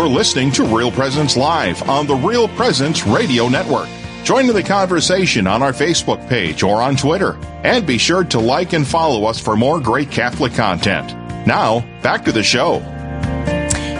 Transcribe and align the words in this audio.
You're 0.00 0.08
listening 0.08 0.50
to 0.52 0.64
Real 0.64 0.90
Presence 0.90 1.36
Live 1.36 1.86
on 1.86 2.06
the 2.06 2.14
Real 2.14 2.48
Presence 2.48 3.06
Radio 3.06 3.50
Network. 3.50 3.86
Join 4.24 4.48
in 4.48 4.54
the 4.54 4.62
conversation 4.62 5.46
on 5.46 5.62
our 5.62 5.74
Facebook 5.74 6.26
page 6.26 6.62
or 6.62 6.80
on 6.80 6.96
Twitter. 6.96 7.36
And 7.64 7.86
be 7.86 7.98
sure 7.98 8.24
to 8.24 8.40
like 8.40 8.72
and 8.72 8.86
follow 8.86 9.26
us 9.26 9.38
for 9.38 9.58
more 9.58 9.78
great 9.78 10.10
Catholic 10.10 10.54
content. 10.54 11.14
Now, 11.46 11.80
back 12.00 12.24
to 12.24 12.32
the 12.32 12.42
show. 12.42 12.78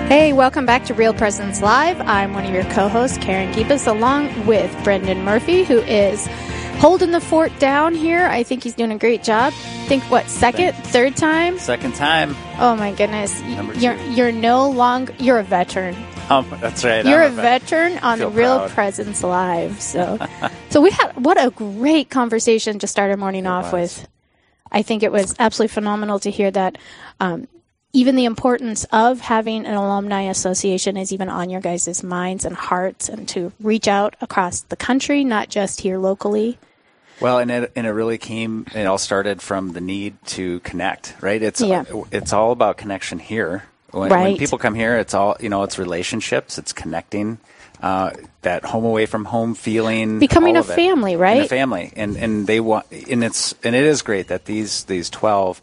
Hey, 0.08 0.32
welcome 0.32 0.64
back 0.64 0.86
to 0.86 0.94
Real 0.94 1.12
Presence 1.12 1.60
Live. 1.60 2.00
I'm 2.00 2.32
one 2.32 2.46
of 2.46 2.54
your 2.54 2.64
co 2.72 2.88
hosts, 2.88 3.18
Karen 3.18 3.52
Gibas, 3.52 3.86
along 3.86 4.46
with 4.46 4.74
Brendan 4.82 5.22
Murphy, 5.22 5.64
who 5.64 5.80
is 5.80 6.26
holding 6.80 7.10
the 7.10 7.20
fort 7.20 7.56
down 7.58 7.94
here. 7.94 8.26
I 8.26 8.42
think 8.42 8.64
he's 8.64 8.74
doing 8.74 8.90
a 8.90 8.98
great 8.98 9.22
job. 9.22 9.52
think 9.86 10.02
what 10.04 10.28
second, 10.28 10.72
third 10.72 11.14
time? 11.14 11.58
Second 11.58 11.94
time. 11.94 12.34
Oh 12.58 12.74
my 12.74 12.92
goodness! 12.92 13.40
You're 13.76 13.96
you're 13.96 14.32
no 14.32 14.70
longer 14.70 15.14
you're 15.18 15.38
a 15.38 15.44
veteran. 15.44 15.94
Um, 16.30 16.46
that's 16.60 16.84
right. 16.84 17.04
You're 17.04 17.24
I'm 17.24 17.32
a 17.32 17.42
veteran 17.42 17.98
on 17.98 18.18
the 18.18 18.28
Real 18.28 18.58
proud. 18.58 18.70
Presence 18.70 19.22
Live. 19.22 19.80
So, 19.80 20.18
so 20.70 20.80
we 20.80 20.90
had 20.90 21.12
what 21.16 21.42
a 21.44 21.50
great 21.50 22.08
conversation 22.08 22.78
to 22.78 22.86
start 22.86 23.10
our 23.10 23.16
morning 23.16 23.46
off 23.46 23.72
was. 23.72 23.98
with. 23.98 24.08
I 24.72 24.82
think 24.82 25.02
it 25.02 25.10
was 25.12 25.34
absolutely 25.38 25.74
phenomenal 25.74 26.18
to 26.20 26.30
hear 26.30 26.50
that. 26.50 26.78
Um, 27.18 27.48
even 27.92 28.14
the 28.14 28.24
importance 28.24 28.84
of 28.92 29.18
having 29.18 29.66
an 29.66 29.74
alumni 29.74 30.22
association 30.30 30.96
is 30.96 31.12
even 31.12 31.28
on 31.28 31.50
your 31.50 31.60
guys' 31.60 32.04
minds 32.04 32.44
and 32.44 32.54
hearts, 32.54 33.08
and 33.08 33.28
to 33.30 33.52
reach 33.60 33.88
out 33.88 34.14
across 34.20 34.60
the 34.60 34.76
country, 34.76 35.24
not 35.24 35.48
just 35.48 35.80
here 35.80 35.98
locally. 35.98 36.56
Well, 37.20 37.38
and 37.38 37.50
it 37.50 37.72
and 37.76 37.86
it 37.86 37.90
really 37.90 38.18
came. 38.18 38.66
It 38.74 38.86
all 38.86 38.98
started 38.98 39.42
from 39.42 39.72
the 39.72 39.80
need 39.80 40.16
to 40.26 40.60
connect, 40.60 41.14
right? 41.20 41.42
It's 41.42 41.60
Yeah. 41.60 41.84
it's 42.10 42.32
all 42.32 42.52
about 42.52 42.76
connection 42.76 43.18
here. 43.18 43.64
When, 43.90 44.08
when 44.08 44.36
people 44.36 44.58
come 44.58 44.74
here, 44.74 44.96
it's 44.98 45.14
all 45.14 45.36
you 45.40 45.48
know. 45.48 45.62
It's 45.64 45.78
relationships. 45.78 46.58
It's 46.58 46.72
connecting. 46.72 47.38
Uh, 47.82 48.10
that 48.42 48.62
home 48.62 48.84
away 48.84 49.06
from 49.06 49.24
home 49.24 49.54
feeling, 49.54 50.18
Becoming 50.18 50.56
a 50.56 50.62
family, 50.62 51.12
And 51.14 51.20
right? 51.20 51.42
a 51.44 51.48
family, 51.48 51.92
and 51.96 52.16
and 52.16 52.46
they 52.46 52.60
want, 52.60 52.86
and 52.90 53.24
it's 53.24 53.54
and 53.64 53.74
it 53.74 53.84
is 53.84 54.02
great 54.02 54.28
that 54.28 54.44
these 54.44 54.84
these 54.84 55.08
twelve 55.08 55.62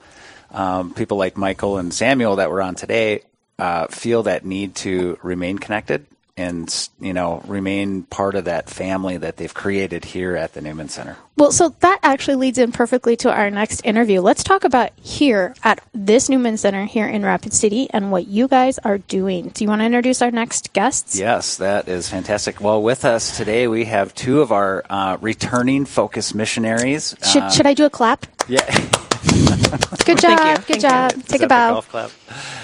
um, 0.52 0.94
people 0.94 1.17
like 1.17 1.38
Michael 1.38 1.78
and 1.78 1.94
Samuel 1.94 2.38
that 2.38 2.50
were 2.50 2.61
on 2.61 2.73
today 2.75 3.22
uh, 3.59 3.85
feel 3.88 4.23
that 4.23 4.45
need 4.45 4.73
to 4.75 5.19
remain 5.22 5.59
connected 5.59 6.05
and 6.38 6.89
you 6.99 7.13
know 7.13 7.41
remain 7.47 8.03
part 8.03 8.35
of 8.35 8.45
that 8.45 8.69
family 8.69 9.17
that 9.17 9.38
they've 9.38 9.53
created 9.53 10.05
here 10.05 10.35
at 10.35 10.53
the 10.53 10.61
Newman 10.61 10.88
Center. 10.89 11.17
Well, 11.35 11.52
so 11.52 11.69
that 11.81 11.99
actually 12.02 12.35
leads 12.35 12.57
in 12.57 12.71
perfectly 12.71 13.16
to 13.17 13.31
our 13.31 13.49
next 13.52 13.81
interview. 13.81 14.21
Let's 14.21 14.44
talk 14.44 14.63
about 14.63 14.91
here 15.02 15.53
at 15.63 15.79
this 15.94 16.29
Newman 16.29 16.57
Center 16.57 16.85
here 16.85 17.07
in 17.07 17.23
Rapid 17.23 17.53
City 17.53 17.88
and 17.91 18.11
what 18.11 18.27
you 18.27 18.47
guys 18.47 18.79
are 18.79 18.97
doing. 18.97 19.49
Do 19.49 19.63
you 19.63 19.69
want 19.69 19.81
to 19.81 19.85
introduce 19.85 20.21
our 20.21 20.31
next 20.31 20.73
guests? 20.73 21.17
Yes, 21.19 21.57
that 21.57 21.88
is 21.88 22.09
fantastic. 22.09 22.59
Well, 22.61 22.81
with 22.81 23.05
us 23.05 23.35
today 23.38 23.67
we 23.67 23.85
have 23.85 24.16
two 24.16 24.41
of 24.41 24.51
our 24.51 24.83
uh, 24.89 25.17
returning 25.22 25.85
focus 25.85 26.33
missionaries. 26.33 27.16
Should, 27.23 27.44
Uh, 27.44 27.49
should 27.51 27.67
I 27.67 27.73
do 27.73 27.85
a 27.85 27.89
clap? 27.89 28.25
yeah. 28.47 28.66
Good 30.05 30.19
job. 30.19 30.66
Good 30.66 30.79
job. 30.79 31.11
Take 31.25 31.35
Is 31.35 31.41
a 31.41 31.47
bow. 31.47 31.73
golf 31.73 31.89
clap? 31.89 32.11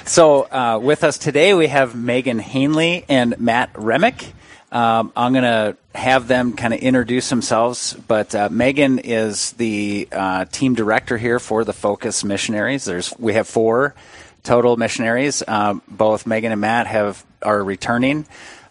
So, 0.06 0.44
uh, 0.44 0.80
with 0.84 1.06
us 1.06 1.18
today, 1.18 1.54
we 1.54 1.68
have 1.68 1.96
Megan 1.96 2.38
Hanley 2.38 3.06
and 3.08 3.40
Matt 3.40 3.70
Remick. 3.74 4.34
Um, 4.70 5.14
I'm 5.16 5.32
going 5.32 5.44
to 5.46 5.78
have 5.96 6.28
them 6.28 6.54
kind 6.54 6.74
of 6.74 6.82
introduce 6.82 7.30
themselves, 7.30 7.94
but 7.94 8.36
uh, 8.36 8.50
Megan 8.52 9.00
is 9.00 9.54
the 9.54 10.10
uh, 10.12 10.44
team 10.46 10.76
director 10.76 11.18
here 11.18 11.40
for 11.40 11.64
the 11.64 11.72
Focus 11.72 12.26
Missionaries. 12.26 12.84
There's 12.84 13.14
we 13.18 13.34
have 13.34 13.48
four 13.48 13.96
total 14.44 14.76
missionaries. 14.76 15.42
Um, 15.48 15.82
both 15.88 16.28
Megan 16.28 16.52
and 16.52 16.60
Matt 16.60 16.86
have 16.88 17.24
are 17.42 17.64
returning. 17.64 18.26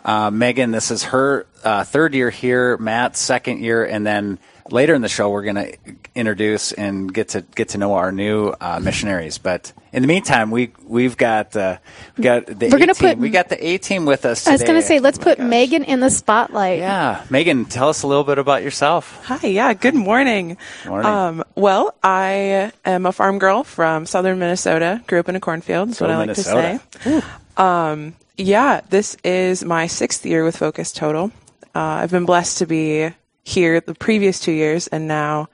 Uh, 0.04 0.30
Megan, 0.30 0.70
this 0.70 0.90
is 0.90 1.04
her 1.04 1.46
uh, 1.64 1.84
third 1.84 2.14
year 2.14 2.28
here. 2.28 2.76
Matt's 2.76 3.20
second 3.20 3.60
year, 3.60 3.84
and 3.86 4.06
then 4.06 4.38
later 4.70 4.94
in 4.94 5.02
the 5.02 5.08
show, 5.08 5.30
we're 5.30 5.42
going 5.42 5.56
to 5.56 5.76
introduce 6.14 6.72
and 6.72 7.12
get 7.12 7.30
to 7.30 7.40
get 7.54 7.70
to 7.70 7.78
know 7.78 7.94
our 7.94 8.12
new 8.12 8.48
uh, 8.60 8.78
missionaries. 8.82 9.38
But 9.38 9.72
in 9.92 10.02
the 10.02 10.08
meantime, 10.08 10.50
we 10.50 10.72
we've 10.84 11.16
got 11.16 11.56
uh, 11.56 11.78
we 12.16 12.24
got 12.24 12.46
the 12.46 12.68
We're 12.70 12.78
gonna 12.78 12.92
A 12.92 12.94
team. 12.94 13.08
put- 13.10 13.18
we 13.18 13.30
got 13.30 13.48
the 13.48 13.66
A 13.66 13.78
team 13.78 14.04
with 14.06 14.24
us. 14.26 14.46
I 14.46 14.52
was 14.52 14.62
going 14.62 14.80
to 14.80 14.86
say, 14.86 15.00
let's 15.00 15.18
Oh 15.18 15.22
put 15.22 15.38
gosh. 15.38 15.48
Megan 15.48 15.84
in 15.84 16.00
the 16.00 16.10
spotlight. 16.10 16.78
Yeah, 16.80 17.24
Megan, 17.30 17.64
tell 17.64 17.88
us 17.88 18.02
a 18.02 18.06
little 18.06 18.24
bit 18.24 18.38
about 18.38 18.62
yourself. 18.62 19.24
Hi, 19.26 19.46
yeah, 19.46 19.72
good 19.74 19.94
morning. 19.94 20.56
Morning. 20.86 21.06
Um, 21.06 21.44
well, 21.54 21.94
I 22.02 22.72
am 22.84 23.06
a 23.06 23.12
farm 23.12 23.38
girl 23.38 23.64
from 23.64 24.06
southern 24.06 24.38
Minnesota. 24.38 25.02
Grew 25.06 25.20
up 25.20 25.28
in 25.28 25.36
a 25.36 25.40
cornfield, 25.40 25.90
is 25.90 26.00
what 26.00 26.10
I 26.10 26.16
like 26.18 26.26
Minnesota. 26.28 26.80
to 27.02 27.20
say. 27.20 27.22
Um, 27.56 28.14
yeah, 28.38 28.80
this 28.88 29.16
is 29.24 29.64
my 29.64 29.86
sixth 29.86 30.24
year 30.24 30.44
with 30.44 30.56
Focus 30.56 30.92
Total. 30.92 31.30
Uh, 31.74 31.78
I've 31.78 32.10
been 32.10 32.24
blessed 32.24 32.58
to 32.58 32.66
be 32.66 33.10
here 33.42 33.80
the 33.80 33.94
previous 33.94 34.38
two 34.40 34.52
years 34.52 34.86
and 34.88 35.08
now 35.08 35.48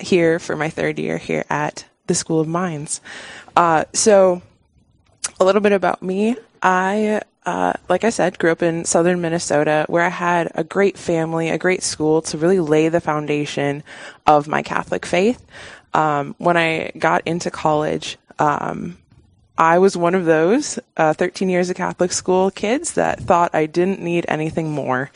here 0.00 0.38
for 0.38 0.56
my 0.56 0.68
third 0.68 0.98
year 0.98 1.18
here 1.18 1.44
at 1.48 1.84
the 2.06 2.14
School 2.14 2.40
of 2.40 2.48
Mines. 2.48 3.00
Uh, 3.56 3.84
so, 3.92 4.42
a 5.38 5.44
little 5.44 5.60
bit 5.60 5.72
about 5.72 6.02
me. 6.02 6.36
I, 6.62 7.22
uh, 7.46 7.72
like 7.88 8.04
I 8.04 8.10
said, 8.10 8.38
grew 8.38 8.52
up 8.52 8.62
in 8.62 8.84
southern 8.84 9.20
Minnesota 9.20 9.86
where 9.88 10.02
I 10.02 10.08
had 10.08 10.50
a 10.54 10.64
great 10.64 10.98
family, 10.98 11.48
a 11.48 11.58
great 11.58 11.82
school 11.82 12.22
to 12.22 12.38
really 12.38 12.60
lay 12.60 12.88
the 12.88 13.00
foundation 13.00 13.82
of 14.26 14.48
my 14.48 14.62
Catholic 14.62 15.06
faith. 15.06 15.44
Um, 15.94 16.34
when 16.38 16.56
I 16.56 16.92
got 16.98 17.22
into 17.26 17.50
college, 17.50 18.18
um, 18.38 18.98
I 19.60 19.78
was 19.78 19.94
one 19.94 20.14
of 20.14 20.24
those 20.24 20.78
uh, 20.96 21.12
13 21.12 21.50
years 21.50 21.68
of 21.68 21.76
Catholic 21.76 22.12
school 22.12 22.50
kids 22.50 22.94
that 22.94 23.20
thought 23.20 23.54
I 23.54 23.66
didn't 23.66 24.00
need 24.00 24.24
anything 24.26 24.70
more. 24.70 25.10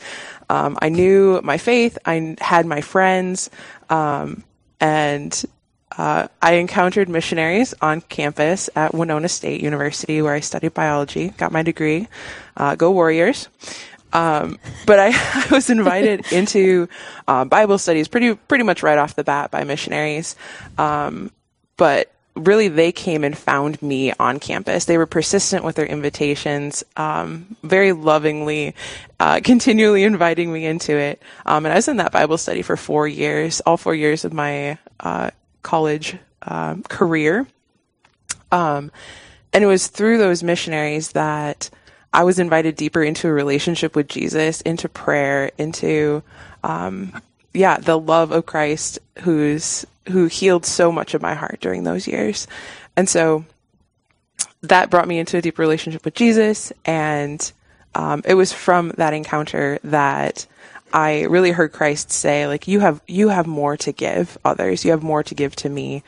Um, 0.49 0.77
I 0.81 0.89
knew 0.89 1.41
my 1.43 1.57
faith, 1.57 1.97
I 2.05 2.35
had 2.39 2.65
my 2.65 2.81
friends, 2.81 3.49
um, 3.89 4.43
and 4.79 5.43
uh, 5.97 6.27
I 6.41 6.53
encountered 6.53 7.09
missionaries 7.09 7.73
on 7.81 8.01
campus 8.01 8.69
at 8.75 8.93
Winona 8.93 9.29
State 9.29 9.61
University, 9.61 10.21
where 10.21 10.33
I 10.33 10.41
studied 10.41 10.73
biology, 10.73 11.29
got 11.29 11.51
my 11.51 11.63
degree. 11.63 12.07
Uh, 12.57 12.75
go 12.75 12.91
Warriors! 12.91 13.47
Um, 14.13 14.59
but 14.85 14.99
I, 14.99 15.09
I 15.13 15.47
was 15.51 15.69
invited 15.69 16.25
into 16.31 16.87
uh, 17.27 17.45
Bible 17.45 17.77
studies 17.77 18.07
pretty 18.07 18.35
pretty 18.35 18.63
much 18.63 18.81
right 18.81 18.97
off 18.97 19.15
the 19.15 19.23
bat 19.23 19.51
by 19.51 19.63
missionaries. 19.63 20.35
Um, 20.77 21.31
but 21.77 22.11
really, 22.35 22.67
they 22.67 22.91
came 22.91 23.23
and 23.23 23.37
found 23.37 23.81
me 23.81 24.11
on 24.19 24.39
campus. 24.39 24.85
They 24.85 24.97
were 24.97 25.05
persistent 25.05 25.63
with 25.63 25.75
their 25.75 25.85
invitations, 25.85 26.83
um, 26.97 27.55
very 27.63 27.93
lovingly, 27.93 28.75
uh, 29.19 29.39
continually 29.43 30.03
inviting 30.03 30.51
me 30.51 30.65
into 30.65 30.95
it. 30.95 31.21
Um, 31.45 31.65
and 31.65 31.73
I 31.73 31.77
was 31.77 31.87
in 31.87 31.97
that 31.97 32.11
Bible 32.11 32.37
study 32.37 32.61
for 32.61 32.77
four 32.77 33.07
years, 33.07 33.61
all 33.61 33.77
four 33.77 33.95
years 33.95 34.25
of 34.25 34.33
my 34.33 34.77
uh, 34.99 35.31
college 35.63 36.17
um, 36.41 36.83
career. 36.83 37.47
Um, 38.51 38.91
and 39.53 39.63
it 39.63 39.67
was 39.67 39.87
through 39.87 40.17
those 40.17 40.43
missionaries 40.43 41.13
that 41.13 41.69
I 42.13 42.23
was 42.23 42.39
invited 42.39 42.75
deeper 42.75 43.03
into 43.03 43.27
a 43.27 43.33
relationship 43.33 43.95
with 43.95 44.07
Jesus, 44.07 44.61
into 44.61 44.87
prayer, 44.87 45.51
into, 45.57 46.23
um, 46.63 47.21
yeah, 47.55 47.77
the 47.77 47.97
love 47.97 48.31
of 48.31 48.45
Christ 48.45 48.99
who's, 49.19 49.85
who 50.09 50.27
healed 50.27 50.65
so 50.65 50.91
much 50.91 51.13
of 51.13 51.21
my 51.21 51.33
heart 51.33 51.59
during 51.61 51.83
those 51.83 52.07
years. 52.07 52.47
And 52.95 53.09
so 53.09 53.45
that 54.61 54.89
brought 54.89 55.07
me 55.07 55.19
into 55.19 55.37
a 55.37 55.41
deep 55.41 55.57
relationship 55.57 56.05
with 56.05 56.13
Jesus. 56.13 56.71
And, 56.85 57.51
um, 57.93 58.21
it 58.25 58.35
was 58.35 58.51
from 58.51 58.89
that 58.97 59.13
encounter 59.13 59.79
that 59.83 60.45
I 60.93 61.23
really 61.23 61.51
heard 61.51 61.71
Christ 61.71 62.11
say, 62.11 62.47
like, 62.47 62.67
you 62.67 62.79
have, 62.81 63.01
you 63.07 63.29
have 63.29 63.47
more 63.47 63.77
to 63.77 63.91
give 63.91 64.37
others. 64.45 64.85
You 64.85 64.91
have 64.91 65.03
more 65.03 65.23
to 65.23 65.35
give 65.35 65.55
to 65.57 65.69
me. 65.69 66.03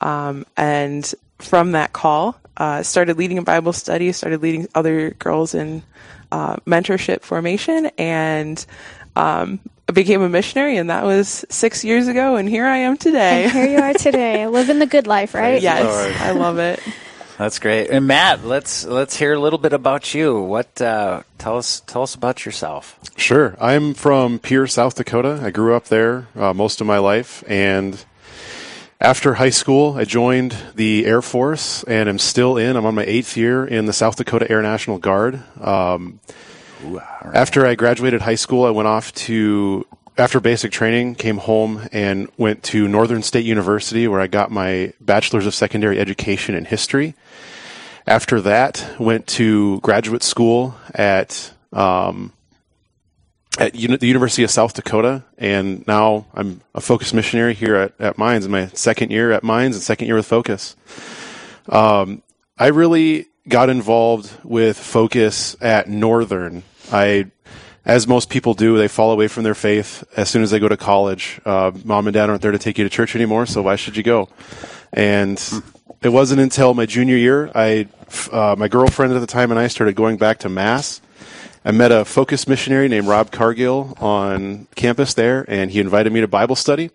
Um, 0.00 0.44
and 0.56 1.12
from 1.38 1.72
that 1.72 1.92
call, 1.92 2.38
uh, 2.56 2.82
started 2.82 3.18
leading 3.18 3.38
a 3.38 3.42
Bible 3.42 3.72
study, 3.72 4.12
started 4.12 4.42
leading 4.42 4.68
other 4.74 5.10
girls 5.10 5.54
in 5.54 5.82
uh, 6.30 6.56
mentorship 6.66 7.22
formation, 7.22 7.86
and 7.98 8.64
um, 9.16 9.60
became 9.92 10.22
a 10.22 10.28
missionary. 10.28 10.76
And 10.76 10.90
that 10.90 11.04
was 11.04 11.44
six 11.50 11.84
years 11.84 12.08
ago, 12.08 12.36
and 12.36 12.48
here 12.48 12.66
I 12.66 12.78
am 12.78 12.96
today. 12.96 13.44
And 13.44 13.52
here 13.52 13.66
you 13.66 13.78
are 13.78 13.94
today, 13.94 14.46
living 14.48 14.78
the 14.78 14.86
good 14.86 15.06
life, 15.06 15.34
right? 15.34 15.60
Yeah. 15.60 15.82
yes, 15.82 15.86
Lord. 15.86 16.16
I 16.16 16.30
love 16.32 16.58
it. 16.58 16.80
That's 17.36 17.58
great. 17.58 17.90
And 17.90 18.06
Matt, 18.06 18.44
let's 18.44 18.84
let's 18.84 19.16
hear 19.16 19.32
a 19.32 19.40
little 19.40 19.58
bit 19.58 19.72
about 19.72 20.14
you. 20.14 20.40
What 20.40 20.80
uh, 20.80 21.24
tell 21.36 21.58
us 21.58 21.80
tell 21.80 22.02
us 22.02 22.14
about 22.14 22.46
yourself. 22.46 22.98
Sure. 23.16 23.56
I'm 23.60 23.94
from 23.94 24.38
Pierce, 24.38 24.74
South 24.74 24.94
Dakota. 24.94 25.40
I 25.42 25.50
grew 25.50 25.74
up 25.74 25.86
there 25.86 26.28
uh, 26.36 26.54
most 26.54 26.80
of 26.80 26.86
my 26.86 26.98
life. 26.98 27.42
And 27.48 28.04
after 29.00 29.34
high 29.34 29.50
school, 29.50 29.94
I 29.98 30.04
joined 30.04 30.56
the 30.76 31.06
Air 31.06 31.22
Force 31.22 31.82
and 31.84 32.08
I'm 32.08 32.18
still 32.18 32.56
in. 32.56 32.76
I'm 32.76 32.86
on 32.86 32.94
my 32.94 33.04
eighth 33.04 33.36
year 33.36 33.66
in 33.66 33.86
the 33.86 33.92
South 33.92 34.16
Dakota 34.16 34.48
Air 34.50 34.62
National 34.62 34.98
Guard. 34.98 35.42
Um, 35.60 36.20
After 37.32 37.66
I 37.66 37.74
graduated 37.74 38.20
high 38.22 38.34
school, 38.34 38.64
I 38.64 38.70
went 38.70 38.88
off 38.88 39.12
to, 39.14 39.86
after 40.16 40.40
basic 40.40 40.72
training, 40.72 41.14
came 41.16 41.38
home 41.38 41.88
and 41.92 42.28
went 42.36 42.62
to 42.64 42.88
Northern 42.88 43.22
State 43.22 43.44
University 43.44 44.06
where 44.08 44.20
I 44.20 44.26
got 44.26 44.50
my 44.50 44.92
Bachelor's 45.00 45.46
of 45.46 45.54
Secondary 45.54 45.98
Education 45.98 46.54
in 46.54 46.64
History. 46.64 47.14
After 48.06 48.40
that, 48.42 48.86
went 48.98 49.26
to 49.28 49.80
graduate 49.80 50.22
school 50.22 50.74
at 50.94 51.52
um, 51.72 52.32
at 53.58 53.74
uni- 53.74 53.96
the 53.96 54.06
University 54.06 54.42
of 54.42 54.50
South 54.50 54.74
Dakota, 54.74 55.22
and 55.38 55.86
now 55.86 56.26
I'm 56.34 56.60
a 56.74 56.80
Focus 56.80 57.14
missionary 57.14 57.54
here 57.54 57.76
at, 57.76 58.00
at 58.00 58.18
Mines 58.18 58.44
in 58.44 58.50
my 58.50 58.66
second 58.68 59.10
year 59.10 59.32
at 59.32 59.42
Mines 59.42 59.76
and 59.76 59.82
second 59.82 60.06
year 60.06 60.16
with 60.16 60.26
Focus. 60.26 60.76
Um, 61.68 62.22
I 62.58 62.68
really 62.68 63.26
got 63.48 63.68
involved 63.68 64.30
with 64.42 64.78
Focus 64.78 65.56
at 65.60 65.88
Northern. 65.88 66.62
I, 66.92 67.30
as 67.84 68.06
most 68.06 68.30
people 68.30 68.54
do, 68.54 68.76
they 68.76 68.88
fall 68.88 69.12
away 69.12 69.28
from 69.28 69.44
their 69.44 69.54
faith 69.54 70.04
as 70.16 70.28
soon 70.28 70.42
as 70.42 70.50
they 70.50 70.58
go 70.58 70.68
to 70.68 70.76
college. 70.76 71.40
Uh, 71.44 71.72
mom 71.84 72.06
and 72.06 72.14
dad 72.14 72.30
aren't 72.30 72.42
there 72.42 72.52
to 72.52 72.58
take 72.58 72.78
you 72.78 72.84
to 72.84 72.90
church 72.90 73.14
anymore, 73.14 73.46
so 73.46 73.62
why 73.62 73.76
should 73.76 73.96
you 73.96 74.02
go? 74.02 74.28
And 74.92 75.42
it 76.02 76.10
wasn't 76.10 76.40
until 76.40 76.74
my 76.74 76.86
junior 76.86 77.16
year, 77.16 77.50
I, 77.54 77.88
uh, 78.30 78.56
my 78.58 78.68
girlfriend 78.68 79.12
at 79.12 79.20
the 79.20 79.26
time 79.26 79.50
and 79.50 79.58
I 79.58 79.68
started 79.68 79.96
going 79.96 80.16
back 80.16 80.38
to 80.40 80.48
Mass 80.48 81.00
I 81.66 81.70
met 81.70 81.92
a 81.92 82.04
focus 82.04 82.46
missionary 82.46 82.88
named 82.88 83.06
Rob 83.06 83.30
Cargill 83.30 83.96
on 83.98 84.66
campus 84.74 85.14
there, 85.14 85.46
and 85.48 85.70
he 85.70 85.80
invited 85.80 86.12
me 86.12 86.20
to 86.20 86.28
Bible 86.28 86.56
study. 86.56 86.90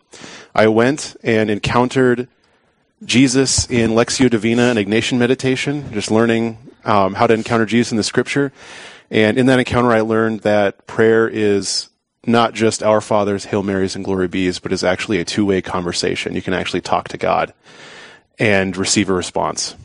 I 0.54 0.68
went 0.68 1.16
and 1.24 1.50
encountered 1.50 2.28
Jesus 3.04 3.68
in 3.68 3.92
Lectio 3.92 4.30
Divina 4.30 4.66
and 4.66 4.78
Ignatian 4.78 5.18
meditation, 5.18 5.92
just 5.92 6.12
learning 6.12 6.60
um, 6.86 7.16
how 7.16 7.26
to 7.26 7.34
encounter 7.34 7.66
Jesus 7.66 7.90
in 7.90 7.98
the 7.98 8.04
Scripture. 8.04 8.52
And 9.12 9.38
in 9.38 9.48
that 9.48 9.60
encounter, 9.60 9.92
I 9.92 10.02
learned 10.02 10.42
that 10.42 10.86
prayer 10.86 11.28
is 11.28 11.90
not 12.26 12.54
just 12.54 12.84
Our 12.84 13.02
Fathers, 13.02 13.46
Hail 13.46 13.64
Marys, 13.64 13.96
and 13.96 14.06
Glory 14.06 14.28
Bees, 14.28 14.60
but 14.60 14.72
is 14.72 14.84
actually 14.84 15.20
a 15.20 15.26
two-way 15.26 15.62
conversation. 15.62 16.36
You 16.36 16.42
can 16.42 16.54
actually 16.54 16.82
talk 16.82 17.08
to 17.10 17.18
God 17.18 17.54
and 18.38 18.76
receive 18.78 19.10
a 19.10 19.14
response. 19.14 19.76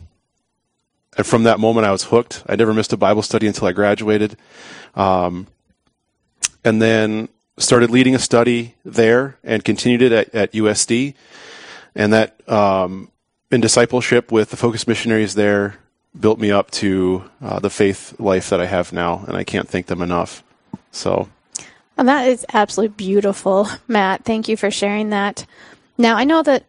And 1.16 1.26
from 1.26 1.44
that 1.44 1.60
moment, 1.60 1.86
I 1.86 1.92
was 1.92 2.04
hooked. 2.04 2.42
I 2.46 2.56
never 2.56 2.74
missed 2.74 2.92
a 2.92 2.96
Bible 2.96 3.22
study 3.22 3.46
until 3.46 3.68
I 3.68 3.72
graduated. 3.72 4.36
Um, 4.94 5.46
and 6.64 6.82
then 6.82 7.28
started 7.56 7.90
leading 7.90 8.14
a 8.14 8.18
study 8.18 8.74
there 8.84 9.38
and 9.44 9.64
continued 9.64 10.02
it 10.02 10.12
at, 10.12 10.34
at 10.34 10.52
USD. 10.52 11.14
And 11.94 12.12
that, 12.12 12.48
um, 12.50 13.10
in 13.50 13.60
discipleship 13.60 14.32
with 14.32 14.50
the 14.50 14.56
focus 14.56 14.88
missionaries 14.88 15.34
there, 15.34 15.76
built 16.18 16.38
me 16.38 16.50
up 16.50 16.70
to 16.70 17.24
uh, 17.42 17.58
the 17.58 17.70
faith 17.70 18.18
life 18.18 18.50
that 18.50 18.60
I 18.60 18.66
have 18.66 18.92
now. 18.92 19.24
And 19.26 19.36
I 19.36 19.44
can't 19.44 19.68
thank 19.68 19.86
them 19.86 20.02
enough. 20.02 20.42
So. 20.90 21.28
and 21.96 22.08
that 22.08 22.28
is 22.28 22.46
absolutely 22.52 22.94
beautiful, 22.94 23.68
Matt. 23.88 24.24
Thank 24.24 24.48
you 24.48 24.56
for 24.56 24.70
sharing 24.70 25.10
that. 25.10 25.46
Now, 25.98 26.16
I 26.16 26.24
know 26.24 26.42
that 26.42 26.64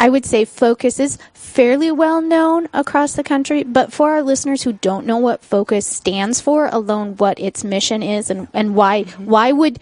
I 0.00 0.08
would 0.08 0.24
say 0.24 0.44
Focus 0.44 0.98
is 0.98 1.18
fairly 1.34 1.90
well 1.92 2.22
known 2.22 2.68
across 2.72 3.14
the 3.14 3.22
country, 3.22 3.64
but 3.64 3.92
for 3.92 4.12
our 4.12 4.22
listeners 4.22 4.62
who 4.62 4.72
don't 4.72 5.06
know 5.06 5.18
what 5.18 5.44
Focus 5.44 5.86
stands 5.86 6.40
for, 6.40 6.66
alone 6.66 7.16
what 7.16 7.38
its 7.38 7.62
mission 7.64 8.02
is 8.02 8.30
and, 8.30 8.48
and 8.54 8.74
why 8.74 9.02
why 9.18 9.52
would 9.52 9.78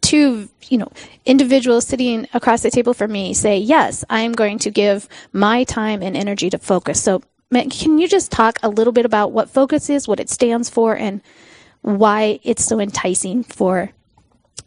two 0.00 0.48
you 0.68 0.78
know 0.78 0.90
individuals 1.26 1.86
sitting 1.86 2.28
across 2.32 2.62
the 2.62 2.70
table 2.70 2.94
from 2.94 3.10
me 3.10 3.34
say, 3.34 3.58
Yes, 3.58 4.04
I 4.08 4.20
am 4.20 4.32
going 4.32 4.58
to 4.60 4.70
give 4.70 5.08
my 5.32 5.64
time 5.64 6.02
and 6.02 6.16
energy 6.16 6.50
to 6.50 6.58
focus. 6.58 7.02
So 7.02 7.22
can 7.52 7.98
you 7.98 8.08
just 8.08 8.30
talk 8.30 8.58
a 8.62 8.68
little 8.68 8.92
bit 8.92 9.04
about 9.04 9.32
what 9.32 9.50
focus 9.50 9.90
is, 9.90 10.06
what 10.06 10.20
it 10.20 10.28
stands 10.28 10.68
for, 10.68 10.96
and 10.96 11.20
why 11.82 12.40
it's 12.42 12.64
so 12.64 12.80
enticing 12.80 13.42
for 13.42 13.90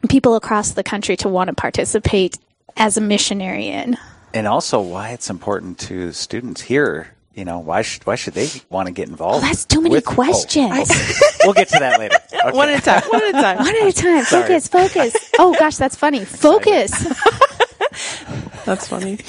people 0.09 0.35
across 0.35 0.71
the 0.71 0.83
country 0.83 1.15
to 1.17 1.29
want 1.29 1.47
to 1.49 1.53
participate 1.53 2.37
as 2.77 2.97
a 2.97 3.01
missionary 3.01 3.67
in? 3.67 3.97
and 4.33 4.47
also 4.47 4.79
why 4.81 5.09
it's 5.09 5.29
important 5.29 5.77
to 5.79 6.11
students 6.11 6.61
here. 6.61 7.13
You 7.33 7.45
know, 7.45 7.59
why 7.59 7.81
should 7.81 8.05
why 8.05 8.15
should 8.15 8.33
they 8.33 8.49
want 8.69 8.87
to 8.87 8.93
get 8.93 9.07
involved? 9.07 9.43
Oh, 9.43 9.47
that's 9.47 9.63
too 9.63 9.81
many 9.81 9.95
with, 9.95 10.05
questions. 10.05 10.89
Oh, 10.91 11.31
we'll 11.45 11.53
get 11.53 11.69
to 11.69 11.79
that 11.79 11.97
later. 11.99 12.17
Okay. 12.33 12.57
One 12.57 12.69
at 12.69 12.79
a 12.79 12.81
time. 12.81 13.01
One 13.09 13.23
at 13.23 13.29
a 13.29 13.31
time. 13.31 13.57
One 13.57 13.75
at 13.75 13.87
a 13.87 13.93
time. 13.93 14.25
Focus, 14.25 14.67
focus. 14.67 15.15
Oh 15.39 15.55
gosh, 15.57 15.77
that's 15.77 15.95
funny. 15.95 16.25
Focus. 16.25 16.91
that's 18.65 18.87
funny. 18.87 19.19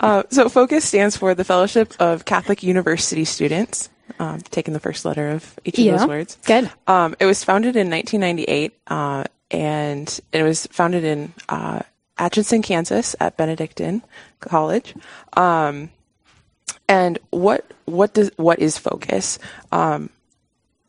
Uh, 0.00 0.24
so 0.30 0.48
FOCUS 0.48 0.84
stands 0.84 1.16
for 1.16 1.34
the 1.34 1.44
Fellowship 1.44 1.94
of 2.00 2.24
Catholic 2.24 2.62
University 2.62 3.24
Students. 3.24 3.88
Um, 4.18 4.40
taking 4.40 4.74
the 4.74 4.80
first 4.80 5.04
letter 5.04 5.30
of 5.30 5.58
each 5.64 5.78
of 5.78 5.84
yeah. 5.84 5.96
those 5.96 6.08
words. 6.08 6.38
Good. 6.44 6.70
Um, 6.86 7.14
it 7.18 7.24
was 7.24 7.44
founded 7.44 7.76
in 7.76 7.88
1998, 7.88 8.76
uh, 8.88 9.24
and 9.50 10.20
it 10.32 10.42
was 10.42 10.66
founded 10.66 11.04
in 11.04 11.32
uh, 11.48 11.80
Atchison, 12.18 12.62
Kansas, 12.62 13.16
at 13.20 13.36
Benedictine 13.36 14.02
College. 14.40 14.94
Um, 15.34 15.90
and 16.88 17.18
what 17.30 17.64
what 17.84 18.14
does 18.14 18.30
what 18.36 18.58
is 18.58 18.76
Focus? 18.76 19.38
Um, 19.70 20.10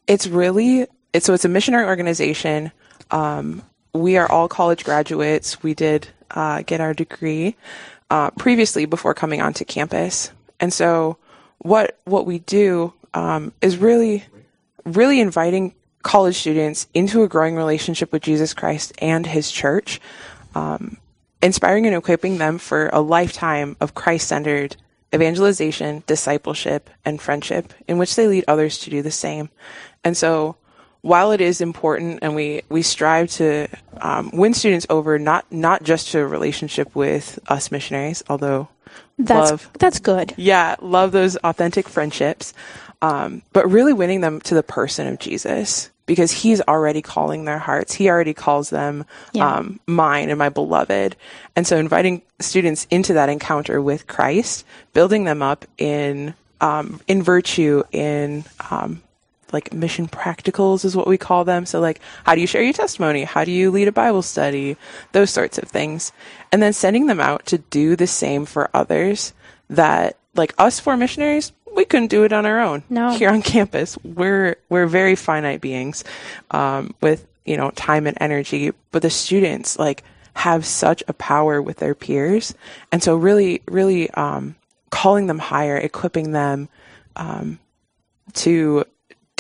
it's 0.08 0.28
really 0.28 0.88
it's 1.14 1.26
so 1.26 1.34
it's 1.34 1.46
a 1.46 1.50
missionary 1.50 1.86
organization. 1.86 2.72
Um, 3.12 3.64
we 3.94 4.18
are 4.18 4.30
all 4.30 4.48
college 4.48 4.84
graduates. 4.84 5.62
We 5.64 5.74
did 5.74 6.08
uh, 6.34 6.64
get 6.64 6.82
our 6.82 6.94
degree 6.94 7.56
uh, 8.10 8.32
previously 8.32 8.86
before 8.86 9.14
coming 9.14 9.42
onto 9.42 9.66
campus, 9.66 10.32
and 10.60 10.74
so 10.74 11.18
what 11.60 11.98
what 12.06 12.26
we 12.26 12.40
do 12.40 12.94
um, 13.14 13.54
is 13.62 13.78
really 13.78 14.24
really 14.86 15.20
inviting 15.20 15.74
college 16.04 16.36
students 16.36 16.88
into 16.94 17.24
a 17.24 17.28
growing 17.28 17.56
relationship 17.56 18.12
with 18.12 18.22
Jesus 18.22 18.54
Christ 18.54 18.94
and 19.00 19.26
His 19.26 19.50
church. 19.52 20.02
Um, 20.54 20.98
inspiring 21.42 21.86
and 21.86 21.96
equipping 21.96 22.38
them 22.38 22.58
for 22.58 22.90
a 22.94 23.02
lifetime 23.02 23.76
of 23.82 23.94
Christ 23.94 24.28
centered 24.28 24.78
evangelization, 25.14 26.04
discipleship, 26.08 26.90
and 27.06 27.22
friendship 27.22 27.74
in 27.88 27.98
which 27.98 28.16
they 28.16 28.28
lead 28.28 28.46
others 28.48 28.80
to 28.80 28.90
do 28.90 29.02
the 29.02 29.12
same. 29.12 29.50
And 30.04 30.18
so, 30.18 30.56
while 31.04 31.34
it 31.34 31.42
is 31.42 31.60
important 31.60 32.20
and 32.22 32.34
we, 32.34 32.62
we 32.70 32.82
strive 32.82 33.30
to 33.30 33.68
um, 34.00 34.32
win 34.32 34.54
students 34.54 34.88
over, 34.90 35.20
not, 35.20 35.46
not 35.52 35.84
just 35.84 36.12
to 36.12 36.20
a 36.20 36.26
relationship 36.26 36.96
with 36.96 37.38
us 37.50 37.72
missionaries, 37.72 38.24
although 38.30 38.70
that's, 39.20 39.52
love, 39.52 39.70
that's 39.78 40.00
good. 40.00 40.34
Yeah, 40.38 40.78
love 40.82 41.12
those 41.12 41.36
authentic 41.36 41.90
friendships, 41.90 42.54
um, 43.02 43.42
but 43.52 43.70
really 43.70 43.92
winning 43.92 44.22
them 44.22 44.40
to 44.42 44.56
the 44.56 44.64
person 44.64 45.06
of 45.08 45.20
Jesus 45.20 45.92
because 46.06 46.32
he's 46.32 46.62
already 46.62 47.02
calling 47.02 47.44
their 47.44 47.60
hearts. 47.60 47.94
He 47.94 48.10
already 48.10 48.34
calls 48.34 48.70
them 48.70 49.06
yeah. 49.34 49.58
um, 49.58 49.82
mine 49.86 50.30
and 50.30 50.40
my 50.40 50.48
beloved. 50.48 51.18
And 51.58 51.68
so 51.68 51.76
inviting 51.76 52.22
students 52.40 52.88
into 52.90 53.14
that 53.14 53.28
encounter 53.28 53.82
with 53.82 54.08
Christ, 54.08 54.66
building 54.94 55.26
them 55.26 55.42
up 55.42 55.66
in 55.78 56.34
um, 56.62 57.02
in 57.10 57.22
virtue, 57.22 57.84
in 57.92 58.46
um, 58.72 59.03
like 59.54 59.74
mission 59.74 60.08
practicals 60.08 60.84
is 60.84 60.96
what 60.96 61.08
we 61.08 61.18
call 61.18 61.46
them. 61.46 61.66
So 61.66 61.80
like, 61.80 62.02
how 62.26 62.36
do 62.36 62.42
you 62.42 62.48
share 62.48 62.64
your 62.64 62.74
testimony? 62.74 63.24
How 63.24 63.46
do 63.46 63.52
you 63.52 63.72
lead 63.72 63.88
a 63.88 63.92
Bible 63.92 64.22
study? 64.22 64.76
Those 65.12 65.30
sorts 65.30 65.58
of 65.58 65.70
things. 65.70 66.12
And 66.52 66.62
then 66.62 66.74
sending 66.74 67.08
them 67.08 67.20
out 67.20 67.46
to 67.48 67.60
do 67.60 67.96
the 67.96 68.08
same 68.08 68.46
for 68.46 68.70
others 68.74 69.34
that 69.70 70.18
like 70.36 70.54
us 70.58 70.80
four 70.80 70.98
missionaries, 70.98 71.52
we 71.76 71.86
couldn't 71.86 72.08
do 72.08 72.24
it 72.24 72.34
on 72.34 72.46
our 72.46 72.60
own. 72.60 72.84
No. 72.90 73.12
Here 73.12 73.30
on 73.30 73.42
campus, 73.42 73.98
we're 74.04 74.58
we're 74.70 74.88
very 74.88 75.16
finite 75.16 75.62
beings 75.62 76.04
um, 76.52 76.94
with 77.02 77.26
you 77.46 77.58
know 77.58 77.72
time 77.72 78.08
and 78.08 78.18
energy, 78.20 78.72
but 78.92 79.02
the 79.02 79.10
students 79.10 79.78
like 79.78 80.04
have 80.36 80.66
such 80.66 81.04
a 81.08 81.14
power 81.14 81.62
with 81.62 81.78
their 81.78 81.96
peers, 81.96 82.56
and 82.92 83.04
so 83.04 83.16
really, 83.16 83.62
really 83.68 84.10
um, 84.12 84.56
calling 84.90 85.28
them 85.28 85.40
higher, 85.40 85.78
equipping 85.78 86.32
them 86.32 86.70
um, 87.16 87.60
to 88.34 88.86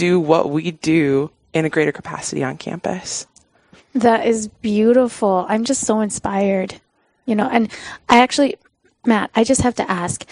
do 0.04 0.20
what 0.20 0.50
we 0.50 0.72
do 0.72 1.32
in 1.54 1.66
a 1.66 1.70
greater 1.70 1.92
capacity 1.92 2.44
on 2.44 2.58
campus. 2.58 3.26
That 3.96 4.26
is 4.26 4.48
beautiful. 4.48 5.46
I'm 5.48 5.64
just 5.64 5.86
so 5.86 6.02
inspired. 6.02 6.82
You 7.26 7.36
know, 7.36 7.48
and 7.50 7.72
I 8.10 8.20
actually, 8.20 8.58
Matt, 9.06 9.32
I 9.34 9.44
just 9.44 9.62
have 9.62 9.76
to 9.76 9.90
ask 9.90 10.26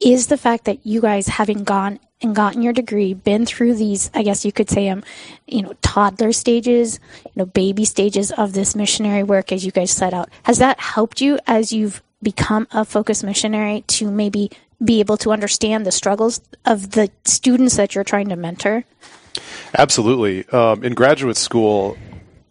is 0.00 0.28
the 0.28 0.38
fact 0.38 0.64
that 0.64 0.86
you 0.86 1.02
guys 1.02 1.28
having 1.28 1.62
gone 1.64 2.00
and 2.22 2.34
gotten 2.34 2.62
your 2.62 2.72
degree, 2.72 3.12
been 3.12 3.44
through 3.44 3.74
these, 3.74 4.10
I 4.14 4.22
guess 4.22 4.44
you 4.44 4.52
could 4.52 4.70
say, 4.70 4.88
um, 4.88 5.02
you 5.46 5.60
know, 5.62 5.74
toddler 5.82 6.32
stages, 6.32 6.98
you 7.24 7.32
know, 7.36 7.46
baby 7.46 7.84
stages 7.84 8.32
of 8.32 8.54
this 8.54 8.74
missionary 8.74 9.22
work 9.22 9.52
as 9.52 9.64
you 9.64 9.72
guys 9.72 9.90
set 9.90 10.14
out. 10.14 10.30
Has 10.44 10.58
that 10.58 10.80
helped 10.80 11.20
you 11.20 11.38
as 11.46 11.72
you've 11.72 12.02
become 12.22 12.66
a 12.72 12.84
focus 12.84 13.22
missionary 13.22 13.84
to 13.88 14.10
maybe 14.10 14.50
be 14.82 15.00
able 15.00 15.16
to 15.18 15.30
understand 15.30 15.84
the 15.84 15.92
struggles 15.92 16.40
of 16.64 16.92
the 16.92 17.10
students 17.24 17.76
that 17.76 17.94
you're 17.94 18.04
trying 18.04 18.28
to 18.28 18.36
mentor? 18.36 18.84
Absolutely. 19.76 20.48
Um, 20.48 20.82
in 20.82 20.94
graduate 20.94 21.36
school, 21.36 21.96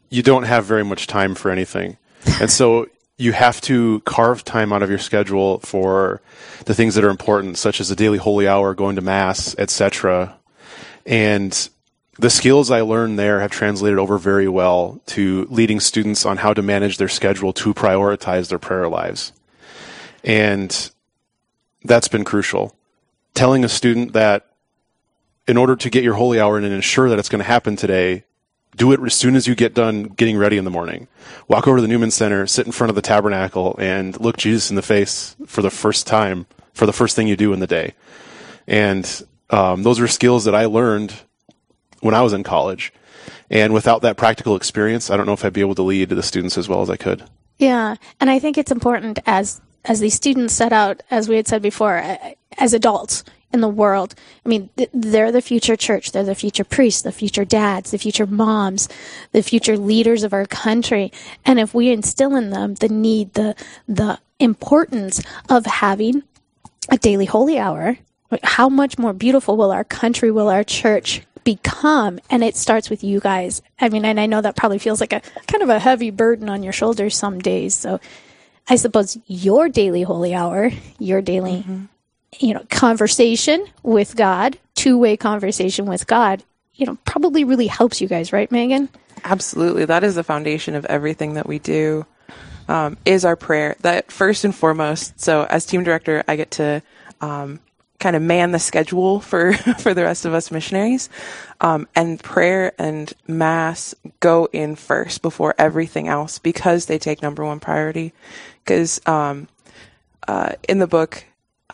you 0.09 0.23
don't 0.23 0.43
have 0.43 0.65
very 0.65 0.83
much 0.83 1.07
time 1.07 1.35
for 1.35 1.51
anything. 1.51 1.97
And 2.41 2.51
so 2.51 2.87
you 3.17 3.33
have 3.33 3.59
to 3.61 4.01
carve 4.01 4.43
time 4.43 4.71
out 4.71 4.81
of 4.81 4.89
your 4.89 4.99
schedule 4.99 5.59
for 5.59 6.21
the 6.65 6.73
things 6.73 6.95
that 6.95 7.03
are 7.03 7.09
important, 7.09 7.57
such 7.57 7.81
as 7.81 7.89
the 7.89 7.95
daily 7.95 8.17
holy 8.17 8.47
hour, 8.47 8.73
going 8.73 8.95
to 8.95 9.01
mass, 9.01 9.55
etc. 9.57 10.37
And 11.05 11.69
the 12.17 12.29
skills 12.29 12.71
I 12.71 12.81
learned 12.81 13.17
there 13.17 13.39
have 13.39 13.51
translated 13.51 13.99
over 13.99 14.17
very 14.17 14.47
well 14.47 15.01
to 15.07 15.47
leading 15.49 15.79
students 15.79 16.25
on 16.25 16.37
how 16.37 16.53
to 16.53 16.61
manage 16.61 16.97
their 16.97 17.07
schedule 17.07 17.53
to 17.53 17.73
prioritize 17.73 18.49
their 18.49 18.59
prayer 18.59 18.87
lives. 18.87 19.33
And 20.23 20.91
that's 21.83 22.07
been 22.07 22.23
crucial. 22.23 22.75
Telling 23.33 23.63
a 23.63 23.69
student 23.69 24.13
that 24.13 24.47
in 25.47 25.57
order 25.57 25.75
to 25.75 25.89
get 25.89 26.03
your 26.03 26.15
holy 26.15 26.39
hour 26.39 26.57
and 26.57 26.65
ensure 26.65 27.09
that 27.09 27.19
it's 27.19 27.29
going 27.29 27.39
to 27.39 27.45
happen 27.45 27.75
today, 27.75 28.23
do 28.75 28.91
it 28.91 28.99
as 29.01 29.15
soon 29.15 29.35
as 29.35 29.47
you 29.47 29.55
get 29.55 29.73
done 29.73 30.03
getting 30.03 30.37
ready 30.37 30.57
in 30.57 30.63
the 30.63 30.71
morning. 30.71 31.07
Walk 31.47 31.67
over 31.67 31.77
to 31.77 31.81
the 31.81 31.87
Newman 31.87 32.11
Center, 32.11 32.45
sit 32.45 32.65
in 32.65 32.71
front 32.71 32.89
of 32.89 32.95
the 32.95 33.01
tabernacle, 33.01 33.75
and 33.79 34.19
look 34.19 34.37
Jesus 34.37 34.69
in 34.69 34.75
the 34.75 34.81
face 34.81 35.35
for 35.47 35.61
the 35.61 35.71
first 35.71 36.05
time, 36.05 36.45
for 36.73 36.85
the 36.85 36.93
first 36.93 37.15
thing 37.15 37.27
you 37.27 37.35
do 37.35 37.51
in 37.51 37.59
the 37.59 37.67
day. 37.67 37.95
And 38.67 39.23
um, 39.49 39.83
those 39.83 39.99
are 39.99 40.07
skills 40.07 40.45
that 40.45 40.53
I 40.53 40.65
learned 40.65 41.13
when 42.01 42.13
I 42.13 42.21
was 42.21 42.33
in 42.33 42.43
college. 42.43 42.93
And 43.49 43.73
without 43.73 44.03
that 44.03 44.17
practical 44.17 44.55
experience, 44.55 45.09
I 45.09 45.17
don't 45.17 45.25
know 45.25 45.33
if 45.33 45.43
I'd 45.43 45.53
be 45.53 45.61
able 45.61 45.75
to 45.75 45.81
lead 45.81 46.09
the 46.09 46.23
students 46.23 46.57
as 46.57 46.69
well 46.69 46.81
as 46.81 46.89
I 46.89 46.97
could. 46.97 47.23
Yeah, 47.57 47.95
and 48.19 48.29
I 48.29 48.39
think 48.39 48.57
it's 48.57 48.71
important 48.71 49.19
as 49.25 49.59
as 49.85 49.99
these 49.99 50.13
students 50.13 50.53
set 50.53 50.73
out, 50.73 51.01
as 51.09 51.29
we 51.29 51.35
had 51.35 51.47
said 51.47 51.61
before, 51.61 52.01
as 52.57 52.73
adults 52.73 53.23
in 53.51 53.61
the 53.61 53.69
world. 53.69 54.13
I 54.45 54.49
mean, 54.49 54.69
they're 54.93 55.31
the 55.31 55.41
future 55.41 55.75
church, 55.75 56.11
they're 56.11 56.23
the 56.23 56.35
future 56.35 56.63
priests, 56.63 57.01
the 57.01 57.11
future 57.11 57.45
dads, 57.45 57.91
the 57.91 57.97
future 57.97 58.27
moms, 58.27 58.87
the 59.31 59.41
future 59.41 59.77
leaders 59.77 60.23
of 60.23 60.33
our 60.33 60.45
country. 60.45 61.11
And 61.45 61.59
if 61.59 61.73
we 61.73 61.89
instill 61.89 62.35
in 62.35 62.51
them 62.51 62.75
the 62.75 62.89
need, 62.89 63.33
the 63.33 63.55
the 63.87 64.19
importance 64.39 65.21
of 65.49 65.65
having 65.65 66.23
a 66.89 66.97
daily 66.97 67.25
holy 67.25 67.57
hour, 67.57 67.97
how 68.43 68.69
much 68.69 68.97
more 68.97 69.13
beautiful 69.13 69.57
will 69.57 69.71
our 69.71 69.83
country, 69.83 70.31
will 70.31 70.49
our 70.49 70.63
church 70.63 71.23
become? 71.43 72.19
And 72.29 72.43
it 72.43 72.55
starts 72.55 72.89
with 72.89 73.03
you 73.03 73.19
guys. 73.19 73.61
I 73.79 73.89
mean, 73.89 74.05
and 74.05 74.19
I 74.19 74.27
know 74.27 74.41
that 74.41 74.55
probably 74.55 74.77
feels 74.77 75.01
like 75.01 75.13
a 75.13 75.21
kind 75.47 75.63
of 75.63 75.69
a 75.69 75.79
heavy 75.79 76.11
burden 76.11 76.49
on 76.49 76.61
your 76.61 76.73
shoulders 76.73 77.15
some 77.15 77.39
days. 77.39 77.73
So 77.73 77.99
I 78.69 78.75
suppose 78.75 79.17
your 79.27 79.67
daily 79.67 80.03
holy 80.03 80.33
hour, 80.33 80.71
your 80.99 81.21
daily, 81.21 81.63
mm-hmm. 81.63 81.85
you 82.39 82.53
know, 82.53 82.63
conversation 82.69 83.65
with 83.83 84.15
God, 84.15 84.57
two 84.75 84.97
way 84.97 85.17
conversation 85.17 85.85
with 85.85 86.05
God, 86.05 86.43
you 86.75 86.85
know, 86.85 86.97
probably 87.05 87.43
really 87.43 87.67
helps 87.67 87.99
you 87.99 88.07
guys, 88.07 88.31
right, 88.31 88.51
Megan? 88.51 88.89
Absolutely. 89.23 89.85
That 89.85 90.03
is 90.03 90.15
the 90.15 90.23
foundation 90.23 90.75
of 90.75 90.85
everything 90.85 91.33
that 91.33 91.47
we 91.47 91.59
do. 91.59 92.05
Um, 92.67 92.97
is 93.03 93.25
our 93.25 93.35
prayer 93.35 93.75
that 93.81 94.11
first 94.11 94.45
and 94.45 94.53
foremost. 94.53 95.19
So, 95.19 95.43
as 95.49 95.65
team 95.65 95.83
director, 95.83 96.23
I 96.27 96.35
get 96.35 96.51
to 96.51 96.83
um, 97.19 97.59
kind 97.99 98.15
of 98.15 98.21
man 98.21 98.51
the 98.51 98.59
schedule 98.59 99.19
for 99.19 99.53
for 99.79 99.93
the 99.93 100.03
rest 100.03 100.25
of 100.25 100.33
us 100.33 100.51
missionaries. 100.51 101.09
Um, 101.61 101.87
and 101.95 102.21
prayer 102.21 102.73
and 102.79 103.11
mass 103.27 103.93
go 104.19 104.47
in 104.51 104.75
first 104.75 105.21
before 105.21 105.53
everything 105.57 106.07
else 106.07 106.39
because 106.39 106.85
they 106.85 106.97
take 106.97 107.21
number 107.21 107.43
one 107.45 107.59
priority. 107.59 108.13
Because 108.63 109.01
um, 109.05 109.47
uh, 110.27 110.53
in 110.67 110.79
the 110.79 110.87
book 110.87 111.25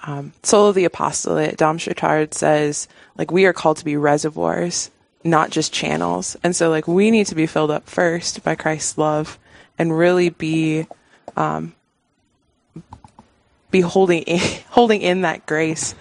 um, 0.03 0.33
Soul 0.43 0.69
of 0.69 0.75
the 0.75 0.85
Apostolate, 0.85 1.57
Dom 1.57 1.77
Chautard 1.77 2.33
says 2.33 2.87
like 3.17 3.31
we 3.31 3.45
are 3.45 3.53
called 3.53 3.77
to 3.77 3.85
be 3.85 3.97
reservoirs, 3.97 4.91
not 5.23 5.51
just 5.51 5.73
channels. 5.73 6.35
And 6.43 6.55
so 6.55 6.69
like 6.69 6.87
we 6.87 7.11
need 7.11 7.27
to 7.27 7.35
be 7.35 7.45
filled 7.45 7.71
up 7.71 7.89
first 7.89 8.43
by 8.43 8.55
Christ's 8.55 8.97
love 8.97 9.39
and 9.77 9.95
really 9.95 10.29
be 10.29 10.87
um, 11.35 11.73
be 13.75 13.81
holding 13.81 14.23
in, 14.23 14.39
holding 14.69 15.01
in 15.01 15.21
that 15.21 15.45
grace 15.45 15.95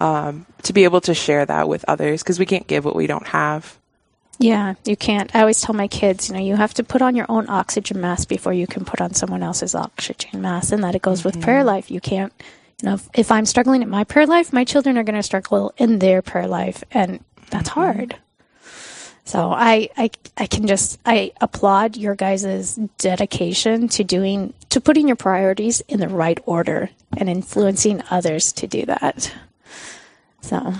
um, 0.00 0.46
to 0.62 0.72
be 0.72 0.84
able 0.84 1.00
to 1.02 1.14
share 1.14 1.44
that 1.44 1.68
with 1.68 1.84
others 1.88 2.22
because 2.22 2.38
we 2.38 2.46
can't 2.46 2.66
give 2.66 2.84
what 2.84 2.94
we 2.94 3.06
don't 3.06 3.26
have. 3.26 3.76
Yeah, 4.40 4.74
you 4.84 4.96
can't. 4.96 5.34
I 5.34 5.40
always 5.40 5.60
tell 5.60 5.74
my 5.74 5.88
kids, 5.88 6.28
you 6.28 6.36
know, 6.36 6.40
you 6.40 6.54
have 6.54 6.72
to 6.74 6.84
put 6.84 7.02
on 7.02 7.16
your 7.16 7.26
own 7.28 7.50
oxygen 7.50 8.00
mask 8.00 8.28
before 8.28 8.52
you 8.52 8.68
can 8.68 8.84
put 8.84 9.00
on 9.00 9.12
someone 9.12 9.42
else's 9.42 9.74
oxygen 9.74 10.40
mask, 10.40 10.72
and 10.72 10.84
that 10.84 10.94
it 10.94 11.02
goes 11.02 11.20
mm-hmm. 11.20 11.38
with 11.38 11.42
prayer 11.42 11.64
life. 11.64 11.90
You 11.90 12.00
can't, 12.00 12.32
you 12.80 12.88
know, 12.88 12.94
if, 12.94 13.08
if 13.14 13.32
I'm 13.32 13.46
struggling 13.46 13.82
in 13.82 13.90
my 13.90 14.04
prayer 14.04 14.28
life, 14.28 14.52
my 14.52 14.64
children 14.64 14.96
are 14.96 15.02
going 15.02 15.16
to 15.16 15.24
struggle 15.24 15.72
in 15.76 15.98
their 15.98 16.22
prayer 16.22 16.46
life, 16.46 16.84
and 16.92 17.18
that's 17.50 17.70
mm-hmm. 17.70 17.80
hard. 17.80 18.16
So 19.28 19.50
I, 19.52 19.90
I, 19.94 20.10
I 20.38 20.46
can 20.46 20.66
just, 20.66 20.98
I 21.04 21.32
applaud 21.38 21.98
your 21.98 22.14
guys' 22.14 22.76
dedication 22.96 23.86
to 23.88 24.02
doing, 24.02 24.54
to 24.70 24.80
putting 24.80 25.06
your 25.06 25.16
priorities 25.16 25.82
in 25.82 26.00
the 26.00 26.08
right 26.08 26.38
order 26.46 26.88
and 27.14 27.28
influencing 27.28 28.02
others 28.10 28.54
to 28.54 28.66
do 28.66 28.86
that. 28.86 29.34
So 30.40 30.72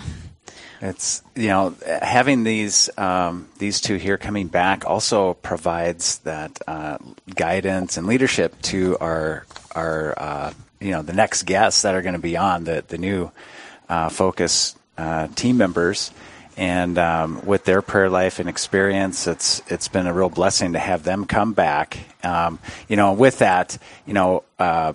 it's 0.81 1.23
you 1.35 1.49
know 1.49 1.75
having 1.85 2.43
these 2.45 2.89
um, 2.97 3.49
these 3.59 3.83
two 3.83 3.97
here 3.97 4.17
coming 4.17 4.47
back 4.47 4.87
also 4.87 5.35
provides 5.35 6.21
that 6.21 6.59
uh, 6.67 6.97
guidance 7.35 7.99
and 7.99 8.07
leadership 8.07 8.59
to 8.63 8.97
our 8.99 9.45
our 9.75 10.15
uh, 10.17 10.53
you 10.81 10.93
know 10.93 11.03
the 11.03 11.13
next 11.13 11.43
guests 11.43 11.83
that 11.83 11.95
are 11.95 12.01
going 12.01 12.15
to 12.15 12.19
be 12.19 12.39
on 12.39 12.65
the 12.65 12.83
the 12.89 12.97
new 12.97 13.31
uh, 13.91 14.09
focus 14.09 14.75
uh, 14.97 15.27
team 15.35 15.59
members 15.59 16.13
and 16.59 16.99
um, 16.99 17.47
with 17.47 17.65
their 17.65 17.81
prayer 17.81 18.11
life 18.11 18.41
and 18.41 18.49
experience, 18.49 19.29
it's 19.29 19.63
it's 19.69 19.87
been 19.87 20.09
a 20.09 20.13
real 20.13 20.29
blessing 20.29 20.73
to 20.73 20.79
have 20.81 21.05
them 21.05 21.25
come 21.25 21.53
back. 21.53 21.99
Um, 22.25 22.59
you 22.89 22.97
know, 22.97 23.13
with 23.13 23.39
that, 23.39 23.79
you 24.07 24.13
know, 24.13 24.43
uh, 24.59 24.95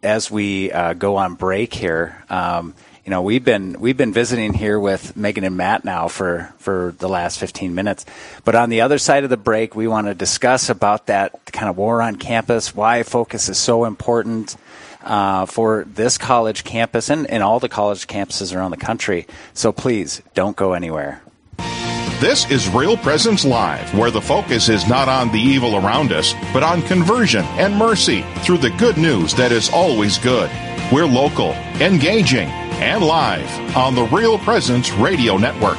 as 0.00 0.30
we 0.30 0.70
uh, 0.70 0.92
go 0.92 1.16
on 1.16 1.34
break 1.34 1.74
here, 1.74 2.22
um, 2.30 2.74
you 3.04 3.10
know, 3.10 3.22
we've 3.22 3.44
been 3.44 3.80
we've 3.80 3.96
been 3.96 4.12
visiting 4.12 4.52
here 4.52 4.78
with 4.78 5.16
Megan 5.16 5.42
and 5.42 5.56
Matt 5.56 5.84
now 5.84 6.06
for 6.06 6.54
for 6.58 6.94
the 6.98 7.08
last 7.08 7.40
15 7.40 7.74
minutes. 7.74 8.06
But 8.44 8.54
on 8.54 8.70
the 8.70 8.82
other 8.82 8.98
side 8.98 9.24
of 9.24 9.30
the 9.30 9.36
break, 9.36 9.74
we 9.74 9.88
want 9.88 10.06
to 10.06 10.14
discuss 10.14 10.70
about 10.70 11.06
that 11.06 11.32
kind 11.46 11.68
of 11.68 11.76
war 11.76 12.00
on 12.00 12.14
campus, 12.14 12.76
why 12.76 13.02
focus 13.02 13.48
is 13.48 13.58
so 13.58 13.86
important 13.86 14.56
uh, 15.02 15.46
for 15.46 15.84
this 15.86 16.18
college 16.18 16.64
campus 16.64 17.10
and, 17.10 17.26
and 17.28 17.42
all 17.42 17.60
the 17.60 17.68
college 17.68 18.06
campuses 18.06 18.54
around 18.54 18.70
the 18.70 18.76
country. 18.76 19.26
So 19.54 19.72
please 19.72 20.22
don't 20.34 20.56
go 20.56 20.72
anywhere. 20.72 21.22
This 22.20 22.50
is 22.50 22.68
Real 22.68 22.98
Presence 22.98 23.46
Live, 23.46 23.94
where 23.94 24.10
the 24.10 24.20
focus 24.20 24.68
is 24.68 24.86
not 24.86 25.08
on 25.08 25.32
the 25.32 25.40
evil 25.40 25.76
around 25.76 26.12
us, 26.12 26.34
but 26.52 26.62
on 26.62 26.82
conversion 26.82 27.44
and 27.56 27.74
mercy 27.74 28.26
through 28.40 28.58
the 28.58 28.68
good 28.70 28.98
news 28.98 29.34
that 29.36 29.52
is 29.52 29.70
always 29.70 30.18
good. 30.18 30.50
We're 30.92 31.06
local, 31.06 31.52
engaging, 31.80 32.48
and 32.50 33.02
live 33.02 33.76
on 33.76 33.94
the 33.94 34.04
Real 34.04 34.38
Presence 34.38 34.92
Radio 34.92 35.38
Network. 35.38 35.78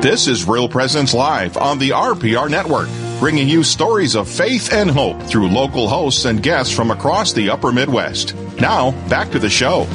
This 0.00 0.28
is 0.28 0.46
Real 0.46 0.68
Presence 0.68 1.12
Live 1.12 1.56
on 1.56 1.80
the 1.80 1.90
RPR 1.90 2.48
Network, 2.48 2.88
bringing 3.18 3.48
you 3.48 3.64
stories 3.64 4.14
of 4.14 4.28
faith 4.28 4.72
and 4.72 4.88
hope 4.88 5.20
through 5.24 5.48
local 5.48 5.88
hosts 5.88 6.24
and 6.24 6.40
guests 6.40 6.72
from 6.72 6.92
across 6.92 7.32
the 7.32 7.50
upper 7.50 7.72
Midwest. 7.72 8.36
Now, 8.60 8.92
back 9.08 9.32
to 9.32 9.40
the 9.40 9.50
show. 9.50 9.88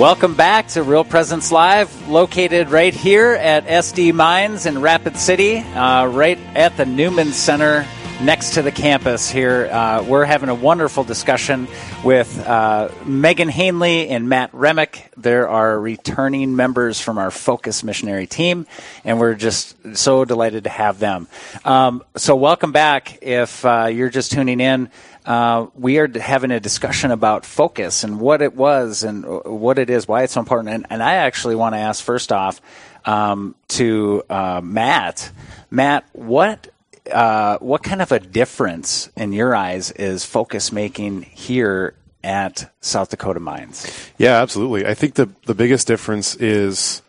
Welcome 0.00 0.34
back 0.34 0.68
to 0.68 0.82
Real 0.82 1.04
Presence 1.04 1.52
Live, 1.52 2.08
located 2.08 2.70
right 2.70 2.94
here 2.94 3.32
at 3.32 3.66
SD 3.66 4.14
Mines 4.14 4.64
in 4.64 4.80
Rapid 4.80 5.18
City, 5.18 5.58
uh, 5.58 6.06
right 6.06 6.38
at 6.54 6.78
the 6.78 6.86
Newman 6.86 7.34
Center 7.34 7.86
next 8.22 8.54
to 8.54 8.62
the 8.62 8.70
campus 8.70 9.30
here. 9.30 9.66
Uh, 9.66 10.02
we're 10.02 10.24
having 10.24 10.48
a 10.50 10.54
wonderful 10.54 11.04
discussion 11.04 11.66
with 12.04 12.38
uh, 12.46 12.90
Megan 13.06 13.48
Hanley 13.48 14.08
and 14.08 14.28
Matt 14.28 14.50
Remick. 14.52 15.12
There 15.16 15.48
are 15.48 15.80
returning 15.80 16.54
members 16.54 17.00
from 17.00 17.18
our 17.18 17.30
Focus 17.30 17.82
missionary 17.82 18.26
team, 18.26 18.66
and 19.04 19.18
we're 19.18 19.34
just 19.34 19.96
so 19.96 20.24
delighted 20.24 20.64
to 20.64 20.70
have 20.70 20.98
them. 20.98 21.28
Um, 21.64 22.04
so, 22.16 22.36
welcome 22.36 22.72
back. 22.72 23.18
If 23.22 23.64
uh, 23.64 23.86
you're 23.86 24.10
just 24.10 24.32
tuning 24.32 24.60
in, 24.60 24.90
uh, 25.24 25.66
we 25.74 25.98
are 25.98 26.08
having 26.18 26.50
a 26.50 26.60
discussion 26.60 27.10
about 27.10 27.46
focus 27.46 28.04
and 28.04 28.20
what 28.20 28.42
it 28.42 28.54
was 28.54 29.02
and 29.02 29.24
what 29.44 29.78
it 29.78 29.88
is, 29.88 30.06
why 30.06 30.24
it's 30.24 30.34
so 30.34 30.40
important. 30.40 30.74
And, 30.74 30.86
and 30.90 31.02
I 31.02 31.14
actually 31.14 31.54
want 31.54 31.74
to 31.74 31.78
ask 31.78 32.02
first 32.02 32.32
off 32.32 32.60
um, 33.04 33.54
to 33.68 34.22
uh, 34.28 34.60
Matt. 34.62 35.30
Matt, 35.70 36.04
what 36.12 36.68
uh, 37.10 37.58
what 37.58 37.82
kind 37.82 38.02
of 38.02 38.12
a 38.12 38.20
difference 38.20 39.10
in 39.16 39.32
your 39.32 39.54
eyes 39.54 39.90
is 39.92 40.24
focus 40.24 40.72
making 40.72 41.22
here 41.22 41.94
at 42.22 42.72
South 42.80 43.10
Dakota 43.10 43.40
Mines? 43.40 44.10
Yeah, 44.18 44.40
absolutely. 44.40 44.86
I 44.86 44.94
think 44.94 45.14
the 45.14 45.28
the 45.46 45.54
biggest 45.54 45.86
difference 45.86 46.36
is 46.36 47.02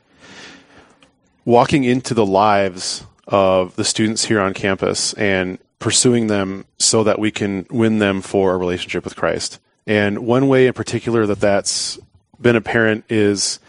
walking 1.45 1.83
into 1.83 2.13
the 2.13 2.25
lives 2.25 3.03
of 3.27 3.75
the 3.75 3.83
students 3.83 4.25
here 4.25 4.39
on 4.39 4.53
campus 4.53 5.13
and 5.13 5.57
pursuing 5.79 6.27
them 6.27 6.65
so 6.77 7.03
that 7.03 7.17
we 7.17 7.31
can 7.31 7.65
win 7.71 7.99
them 7.99 8.21
for 8.21 8.53
a 8.53 8.57
relationship 8.57 9.03
with 9.03 9.15
Christ. 9.15 9.59
And 9.87 10.19
one 10.19 10.47
way 10.47 10.67
in 10.67 10.73
particular 10.73 11.25
that 11.25 11.39
that's 11.39 11.97
been 12.39 12.55
apparent 12.55 13.03
is 13.09 13.59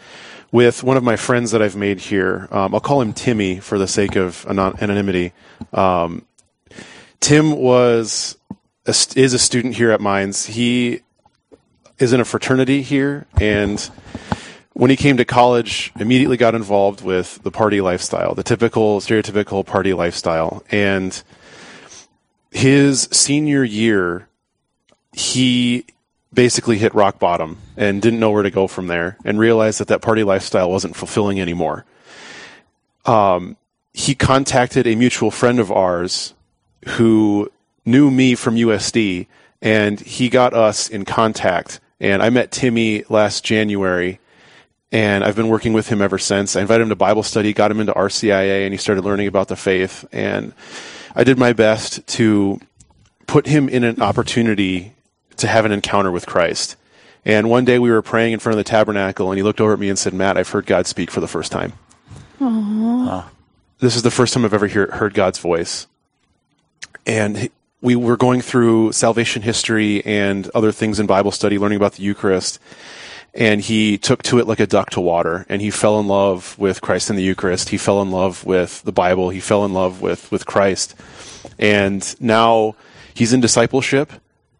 with 0.53 0.83
one 0.83 0.95
of 0.95 1.03
my 1.03 1.15
friends 1.15 1.49
that 1.51 1.63
I've 1.63 1.75
made 1.75 1.99
here. 1.99 2.47
Um, 2.51 2.75
I'll 2.75 2.79
call 2.79 3.01
him 3.01 3.11
Timmy 3.11 3.59
for 3.59 3.79
the 3.79 3.87
sake 3.87 4.15
of 4.15 4.45
anonymity. 4.47 5.33
Um, 5.73 6.25
Tim 7.19 7.57
was 7.57 8.37
a, 8.85 8.95
is 9.15 9.33
a 9.33 9.39
student 9.39 9.75
here 9.75 9.89
at 9.89 9.99
Mines. 9.99 10.45
He 10.45 11.01
is 11.97 12.13
in 12.13 12.19
a 12.19 12.25
fraternity 12.25 12.83
here, 12.83 13.25
and 13.41 13.79
when 14.73 14.91
he 14.91 14.95
came 14.95 15.17
to 15.17 15.25
college, 15.25 15.91
immediately 15.99 16.37
got 16.37 16.53
involved 16.53 17.03
with 17.03 17.41
the 17.41 17.51
party 17.51 17.81
lifestyle, 17.81 18.35
the 18.35 18.43
typical 18.43 18.99
stereotypical 18.99 19.65
party 19.65 19.93
lifestyle, 19.93 20.63
and 20.69 21.23
his 22.51 23.09
senior 23.11 23.63
year, 23.63 24.27
he 25.13 25.85
basically 26.33 26.77
hit 26.77 26.93
rock 26.95 27.19
bottom 27.19 27.57
and 27.77 28.01
didn't 28.01 28.19
know 28.19 28.31
where 28.31 28.43
to 28.43 28.51
go 28.51 28.67
from 28.67 28.87
there 28.87 29.17
and 29.23 29.39
realized 29.39 29.79
that 29.79 29.87
that 29.87 30.01
party 30.01 30.23
lifestyle 30.23 30.69
wasn't 30.69 30.95
fulfilling 30.95 31.39
anymore. 31.39 31.85
Um, 33.05 33.57
he 33.93 34.15
contacted 34.15 34.87
a 34.87 34.95
mutual 34.95 35.31
friend 35.31 35.59
of 35.59 35.71
ours 35.71 36.33
who 36.85 37.51
knew 37.85 38.09
me 38.09 38.35
from 38.35 38.55
USD 38.55 39.27
and 39.61 39.99
he 39.99 40.29
got 40.29 40.53
us 40.53 40.89
in 40.89 41.05
contact. 41.05 41.79
And 41.99 42.21
I 42.21 42.29
met 42.29 42.51
Timmy 42.51 43.03
last 43.09 43.43
January 43.43 44.19
and 44.91 45.23
I've 45.23 45.35
been 45.35 45.47
working 45.47 45.73
with 45.73 45.87
him 45.87 46.01
ever 46.01 46.17
since. 46.17 46.55
I 46.55 46.61
invited 46.61 46.83
him 46.83 46.89
to 46.89 46.95
Bible 46.95 47.23
study, 47.23 47.51
got 47.51 47.71
him 47.71 47.79
into 47.79 47.93
RCIA, 47.93 48.63
and 48.63 48.73
he 48.73 48.77
started 48.77 49.03
learning 49.03 49.27
about 49.27 49.47
the 49.47 49.55
faith. 49.55 50.05
And 50.11 50.53
I 51.15 51.23
did 51.23 51.39
my 51.39 51.51
best 51.51 52.05
to 52.07 52.59
put 53.25 53.47
him 53.47 53.67
in 53.67 53.83
an 53.83 54.01
opportunity 54.03 54.93
to 55.37 55.47
have 55.47 55.65
an 55.65 55.71
encounter 55.71 56.11
with 56.11 56.25
Christ. 56.25 56.75
And 57.25 57.49
one 57.49 57.65
day 57.65 57.79
we 57.79 57.89
were 57.89 58.01
praying 58.01 58.33
in 58.33 58.39
front 58.39 58.57
of 58.57 58.65
the 58.65 58.69
tabernacle, 58.69 59.31
and 59.31 59.37
he 59.37 59.43
looked 59.43 59.61
over 59.61 59.73
at 59.73 59.79
me 59.79 59.89
and 59.89 59.97
said, 59.97 60.13
Matt, 60.13 60.37
I've 60.37 60.49
heard 60.49 60.65
God 60.65 60.87
speak 60.87 61.09
for 61.09 61.21
the 61.21 61.27
first 61.27 61.51
time. 61.51 61.73
Aww. 62.39 63.25
This 63.79 63.95
is 63.95 64.01
the 64.01 64.11
first 64.11 64.33
time 64.33 64.43
I've 64.45 64.53
ever 64.53 64.67
hear, 64.67 64.87
heard 64.87 65.13
God's 65.13 65.39
voice. 65.39 65.87
And 67.05 67.49
we 67.81 67.95
were 67.95 68.17
going 68.17 68.41
through 68.41 68.91
salvation 68.91 69.41
history 69.41 70.05
and 70.05 70.49
other 70.53 70.71
things 70.71 70.99
in 70.99 71.05
Bible 71.05 71.31
study, 71.31 71.57
learning 71.57 71.77
about 71.77 71.93
the 71.93 72.03
Eucharist. 72.03 72.59
And 73.33 73.61
he 73.61 73.97
took 73.97 74.21
to 74.23 74.39
it 74.39 74.47
like 74.47 74.59
a 74.59 74.67
duck 74.67 74.91
to 74.91 75.01
water, 75.01 75.45
and 75.49 75.61
he 75.61 75.71
fell 75.71 75.99
in 75.99 76.07
love 76.07 76.57
with 76.59 76.81
Christ 76.81 77.09
in 77.09 77.15
the 77.15 77.23
Eucharist. 77.23 77.69
He 77.69 77.77
fell 77.77 78.01
in 78.01 78.11
love 78.11 78.45
with 78.45 78.83
the 78.83 78.91
Bible. 78.91 79.29
He 79.29 79.39
fell 79.39 79.65
in 79.65 79.73
love 79.73 80.01
with, 80.01 80.31
with 80.31 80.45
Christ. 80.45 80.93
And 81.57 82.15
now 82.21 82.75
he's 83.13 83.33
in 83.33 83.41
discipleship 83.41 84.11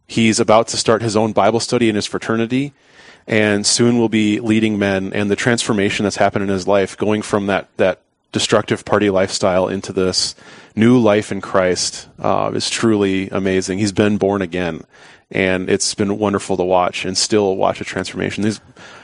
He's 0.08 0.39
about 0.39 0.68
to 0.70 0.78
start 0.78 1.02
his 1.02 1.16
own 1.16 1.34
Bible 1.34 1.60
study 1.60 1.89
in 1.89 1.96
his 1.96 2.06
fraternity 2.06 2.74
and 3.28 3.66
soon 3.66 3.98
will 3.98 4.10
be 4.10 4.39
leading 4.39 4.78
men 4.78 5.13
and 5.13 5.32
the 5.32 5.36
transformation 5.36 6.04
that's 6.04 6.18
happened 6.18 6.44
in 6.44 6.50
his 6.50 6.68
life 6.68 6.98
going 6.98 7.22
from 7.22 7.48
that, 7.48 7.70
that 7.78 8.02
destructive 8.32 8.84
party 8.84 9.10
lifestyle 9.10 9.68
into 9.68 9.94
this 9.94 10.36
new 10.76 10.98
life 10.98 11.32
in 11.32 11.39
Christ 11.39 12.10
uh, 12.20 12.52
is 12.54 12.70
truly 12.70 13.30
amazing. 13.30 13.80
He's 13.80 13.92
been 13.92 14.18
born 14.18 14.42
again 14.42 14.82
and 15.32 15.70
it's 15.70 15.96
been 15.96 16.18
wonderful 16.18 16.58
to 16.58 16.63
watch 16.63 17.06
and 17.06 17.18
still 17.18 17.56
watch 17.56 17.80
a 17.80 17.86
transformation. 17.86 18.44
He's, 18.44 18.60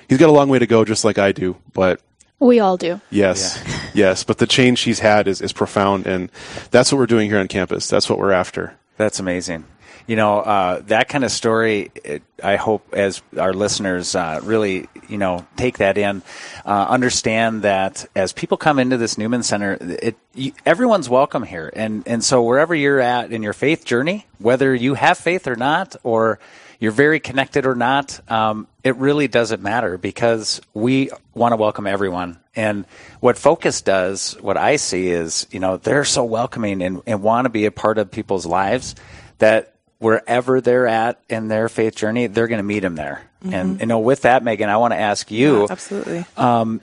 he's 0.10 0.18
got 0.18 0.30
a 0.30 0.34
long 0.34 0.50
way 0.50 0.60
to 0.60 0.68
go 0.68 0.84
just 0.84 1.06
like 1.06 1.18
I 1.18 1.32
do, 1.32 1.56
but 1.74 2.02
we 2.40 2.60
all 2.60 2.78
do. 2.78 3.00
Yes. 3.10 3.62
Yeah. 3.66 3.90
yes. 3.94 4.24
But 4.24 4.38
the 4.38 4.48
change 4.48 4.82
he's 4.82 5.00
had 5.00 5.28
is, 5.28 5.42
is 5.42 5.54
profound 5.54 6.08
and 6.08 6.30
that's 6.72 6.92
what 6.92 6.98
we're 6.98 7.06
doing 7.06 7.30
here 7.30 7.40
on 7.40 7.48
campus. 7.48 7.88
That's 7.88 8.10
what 8.10 8.20
we're 8.20 8.32
after. 8.32 8.76
That's 8.98 9.20
amazing 9.20 9.66
you 10.10 10.16
know, 10.16 10.40
uh, 10.40 10.82
that 10.88 11.08
kind 11.08 11.24
of 11.24 11.30
story, 11.30 11.92
it, 12.04 12.24
I 12.44 12.56
hope 12.56 12.96
as 12.96 13.22
our 13.38 13.54
listeners 13.54 14.16
uh, 14.16 14.40
really, 14.42 14.88
you 15.08 15.20
know, 15.20 15.46
take 15.56 15.78
that 15.78 16.00
in, 16.00 16.24
uh, 16.66 16.88
understand 16.90 17.62
that 17.62 18.08
as 18.16 18.34
people 18.34 18.58
come 18.58 18.80
into 18.80 18.98
this 18.98 19.20
Newman 19.20 19.44
Center, 19.44 19.78
it, 19.80 20.18
you, 20.34 20.54
everyone's 20.66 21.10
welcome 21.10 21.44
here. 21.44 21.72
And, 21.76 22.02
and 22.08 22.24
so 22.24 22.42
wherever 22.42 22.74
you're 22.74 23.00
at 23.00 23.32
in 23.32 23.44
your 23.44 23.54
faith 23.54 23.86
journey, 23.86 24.26
whether 24.40 24.74
you 24.74 24.96
have 24.96 25.20
faith 25.20 25.46
or 25.46 25.56
not, 25.56 25.96
or 26.02 26.40
you're 26.80 26.92
very 26.92 27.20
connected 27.20 27.68
or 27.68 27.76
not, 27.76 28.20
um, 28.32 28.68
it 28.84 28.96
really 28.96 29.28
doesn't 29.28 29.62
matter 29.62 30.00
because 30.00 30.60
we 30.74 31.12
want 31.36 31.52
to 31.52 31.56
welcome 31.56 31.86
everyone. 31.86 32.40
And 32.56 32.88
what 33.20 33.38
Focus 33.38 33.84
does, 33.84 34.34
what 34.42 34.58
I 34.58 34.78
see 34.78 35.10
is, 35.10 35.46
you 35.52 35.60
know, 35.60 35.78
they're 35.78 36.04
so 36.04 36.24
welcoming 36.24 36.82
and, 36.82 37.04
and 37.06 37.22
want 37.22 37.46
to 37.46 37.50
be 37.50 37.68
a 37.68 37.72
part 37.72 38.00
of 38.00 38.10
people's 38.10 38.48
lives 38.48 38.96
that 39.38 39.76
wherever 40.00 40.62
they're 40.62 40.88
at 40.88 41.22
in 41.30 41.48
their 41.48 41.70
faith 41.70 41.96
journey, 41.96 42.28
they're 42.28 42.48
going 42.48 42.60
to 42.60 42.64
meet 42.64 42.84
him 42.84 42.96
there. 42.96 43.22
Mm-hmm. 43.44 43.54
And 43.54 43.80
you 43.80 43.86
know, 43.86 44.00
with 44.00 44.24
that, 44.24 44.44
Megan, 44.44 44.70
I 44.70 44.78
want 44.78 44.94
to 44.94 45.00
ask 45.00 45.30
you, 45.30 45.62
yeah, 45.62 45.68
absolutely. 45.70 46.26
Um, 46.36 46.82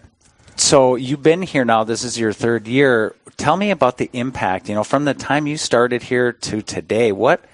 so 0.56 0.94
you've 0.94 1.22
been 1.22 1.42
here 1.42 1.64
now. 1.64 1.84
This 1.84 2.04
is 2.04 2.18
your 2.18 2.32
third 2.32 2.66
year. 2.66 3.14
Tell 3.36 3.56
me 3.56 3.70
about 3.70 3.98
the 3.98 4.08
impact. 4.12 4.68
You 4.68 4.74
know, 4.74 4.84
from 4.84 5.04
the 5.04 5.12
time 5.12 5.46
you 5.46 5.58
started 5.58 6.02
here 6.02 6.32
to 6.32 6.62
today, 6.62 7.12
what 7.12 7.44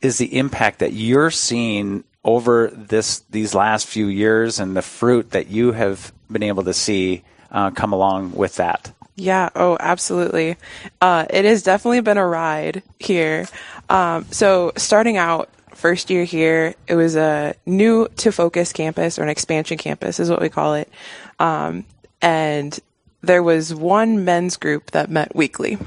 is 0.00 0.18
the 0.18 0.38
impact 0.38 0.78
that 0.78 0.92
you're 0.92 1.30
seeing 1.30 2.04
over 2.24 2.68
this 2.68 3.20
these 3.30 3.54
last 3.54 3.86
few 3.86 4.06
years, 4.06 4.58
and 4.58 4.76
the 4.76 4.82
fruit 4.82 5.30
that 5.32 5.48
you 5.48 5.72
have 5.72 6.12
been 6.30 6.42
able 6.42 6.64
to 6.64 6.74
see 6.74 7.22
uh, 7.50 7.70
come 7.70 7.92
along 7.92 8.32
with 8.32 8.56
that? 8.56 8.92
Yeah. 9.16 9.50
Oh, 9.54 9.76
absolutely. 9.78 10.56
Uh, 11.02 11.26
it 11.28 11.44
has 11.44 11.62
definitely 11.62 12.00
been 12.00 12.16
a 12.16 12.26
ride 12.26 12.82
here. 12.98 13.46
Um, 13.90 14.24
so 14.30 14.72
starting 14.76 15.16
out 15.16 15.50
first 15.74 16.08
year 16.08 16.24
here, 16.24 16.74
it 16.86 16.94
was 16.94 17.16
a 17.16 17.54
new 17.66 18.08
to 18.18 18.32
focus 18.32 18.72
campus 18.72 19.18
or 19.18 19.22
an 19.22 19.28
expansion 19.28 19.76
campus 19.76 20.20
is 20.20 20.30
what 20.30 20.40
we 20.40 20.48
call 20.48 20.74
it. 20.74 20.90
Um, 21.38 21.84
and 22.22 22.78
there 23.20 23.42
was 23.42 23.74
one 23.74 24.24
men's 24.24 24.56
group 24.56 24.92
that 24.92 25.10
met 25.10 25.34
weekly 25.34 25.78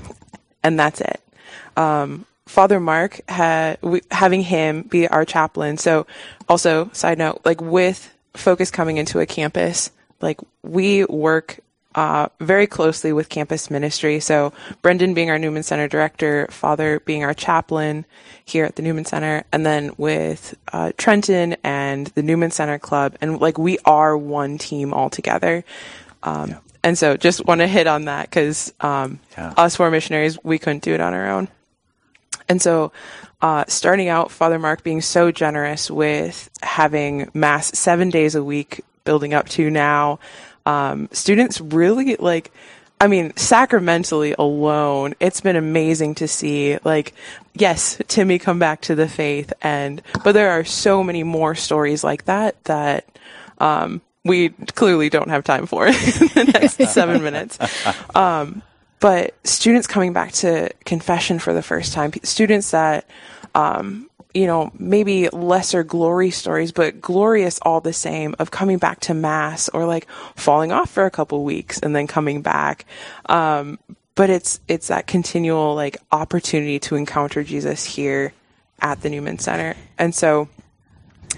and 0.64 0.80
that's 0.80 1.02
it. 1.02 1.22
Um, 1.78 2.26
Father 2.46 2.80
Mark 2.80 3.22
had 3.30 3.80
we, 3.82 4.02
having 4.12 4.42
him 4.42 4.84
be 4.84 5.08
our 5.08 5.26
chaplain. 5.26 5.78
So 5.78 6.06
also 6.50 6.90
side 6.92 7.18
note, 7.18 7.42
like 7.46 7.62
with 7.62 8.14
focus 8.36 8.70
coming 8.70 8.98
into 8.98 9.20
a 9.20 9.26
campus, 9.26 9.92
like 10.22 10.40
we 10.62 11.06
work 11.06 11.60
uh, 11.96 12.30
very 12.40 12.68
closely 12.68 13.14
with 13.14 13.30
campus 13.30 13.70
ministry. 13.70 14.20
So 14.20 14.54
Brendan 14.82 15.14
being 15.14 15.30
our 15.30 15.40
Newman 15.40 15.64
Center 15.64 15.88
director, 15.88 16.48
Father 16.50 17.00
being 17.02 17.24
our 17.24 17.34
chaplain 17.34 18.06
here 18.46 18.66
at 18.66 18.76
the 18.76 18.82
Newman 18.82 19.06
Center, 19.06 19.44
and 19.52 19.66
then 19.66 19.92
with 19.98 20.56
uh, 20.72 20.92
Trenton 20.98 21.56
and 21.64 22.08
the 22.08 22.24
Newman 22.24 22.52
Center 22.52 22.80
Club, 22.80 23.16
and 23.22 23.40
like 23.40 23.58
we 23.58 23.78
are 23.86 24.18
one 24.18 24.58
team 24.58 24.94
all 24.94 25.10
together. 25.10 25.64
Um, 26.24 26.50
yeah. 26.50 26.60
And 26.84 26.98
so 26.98 27.16
just 27.16 27.46
want 27.46 27.62
to 27.62 27.68
hit 27.68 27.88
on 27.88 28.06
that 28.06 28.30
because 28.30 28.74
um, 28.82 29.20
yeah. 29.38 29.54
us 29.56 29.76
four 29.76 29.90
missionaries, 29.90 30.38
we 30.44 30.60
couldn't 30.60 30.84
do 30.84 30.94
it 30.94 31.00
on 31.00 31.14
our 31.14 31.30
own. 31.30 31.48
And 32.50 32.62
so 32.62 32.92
uh, 33.42 33.64
starting 33.68 34.10
out, 34.10 34.32
Father 34.32 34.60
Mark 34.60 34.84
being 34.84 35.02
so 35.02 35.32
generous 35.32 35.90
with 35.90 36.50
having 36.62 37.30
mass 37.34 37.78
seven 37.78 38.10
days 38.10 38.36
a 38.36 38.44
week, 38.44 38.82
building 39.06 39.34
up 39.34 39.48
to 39.50 39.70
now 39.70 40.20
um, 40.66 41.10
students 41.12 41.60
really 41.62 42.16
like 42.16 42.52
I 43.04 43.08
mean, 43.08 43.36
sacramentally 43.36 44.34
alone, 44.40 45.14
it's 45.20 45.42
been 45.42 45.58
amazing 45.58 46.16
to 46.16 46.28
see, 46.30 46.78
like, 46.86 47.14
yes, 47.54 48.02
Timmy 48.08 48.40
come 48.40 48.60
back 48.60 48.80
to 48.84 48.96
the 48.96 49.10
faith 49.10 49.52
and, 49.62 50.02
but 50.24 50.32
there 50.32 50.52
are 50.52 50.64
so 50.64 51.04
many 51.04 51.22
more 51.24 51.54
stories 51.54 52.02
like 52.02 52.24
that 52.26 52.64
that, 52.64 53.06
um, 53.58 54.02
we 54.24 54.50
clearly 54.50 55.10
don't 55.10 55.28
have 55.28 55.44
time 55.44 55.66
for 55.66 55.86
in 55.88 55.94
the 55.94 56.50
next 56.54 56.78
seven 56.94 57.22
minutes. 57.22 57.60
Um, 58.16 58.62
but 59.02 59.36
students 59.46 59.86
coming 59.86 60.14
back 60.14 60.32
to 60.34 60.70
confession 60.86 61.40
for 61.40 61.54
the 61.54 61.62
first 61.62 61.92
time, 61.92 62.14
students 62.24 62.72
that, 62.72 63.06
um, 63.54 64.10
you 64.34 64.48
know, 64.48 64.72
maybe 64.80 65.30
lesser 65.30 65.84
glory 65.84 66.32
stories, 66.32 66.72
but 66.72 67.00
glorious 67.00 67.60
all 67.62 67.82
the 67.82 67.94
same 67.94 68.36
of 68.40 68.50
coming 68.50 68.80
back 68.80 69.00
to 69.02 69.14
mass 69.14 69.70
or 69.70 69.86
like 69.86 70.08
falling 70.36 70.72
off 70.72 70.90
for 70.90 71.06
a 71.06 71.12
couple 71.12 71.44
weeks 71.44 71.80
and 71.80 71.96
then 71.96 72.08
coming 72.08 72.42
back. 72.42 72.86
Um, 73.28 73.78
but 74.16 74.30
it's, 74.30 74.60
it's 74.68 74.88
that 74.88 75.06
continual 75.08 75.76
like 75.76 75.98
opportunity 76.12 76.80
to 76.80 76.96
encounter 76.96 77.44
Jesus 77.44 77.86
here 77.86 78.34
at 78.80 79.02
the 79.02 79.10
Newman 79.10 79.40
Center. 79.40 79.76
And 79.98 80.16
so 80.16 80.50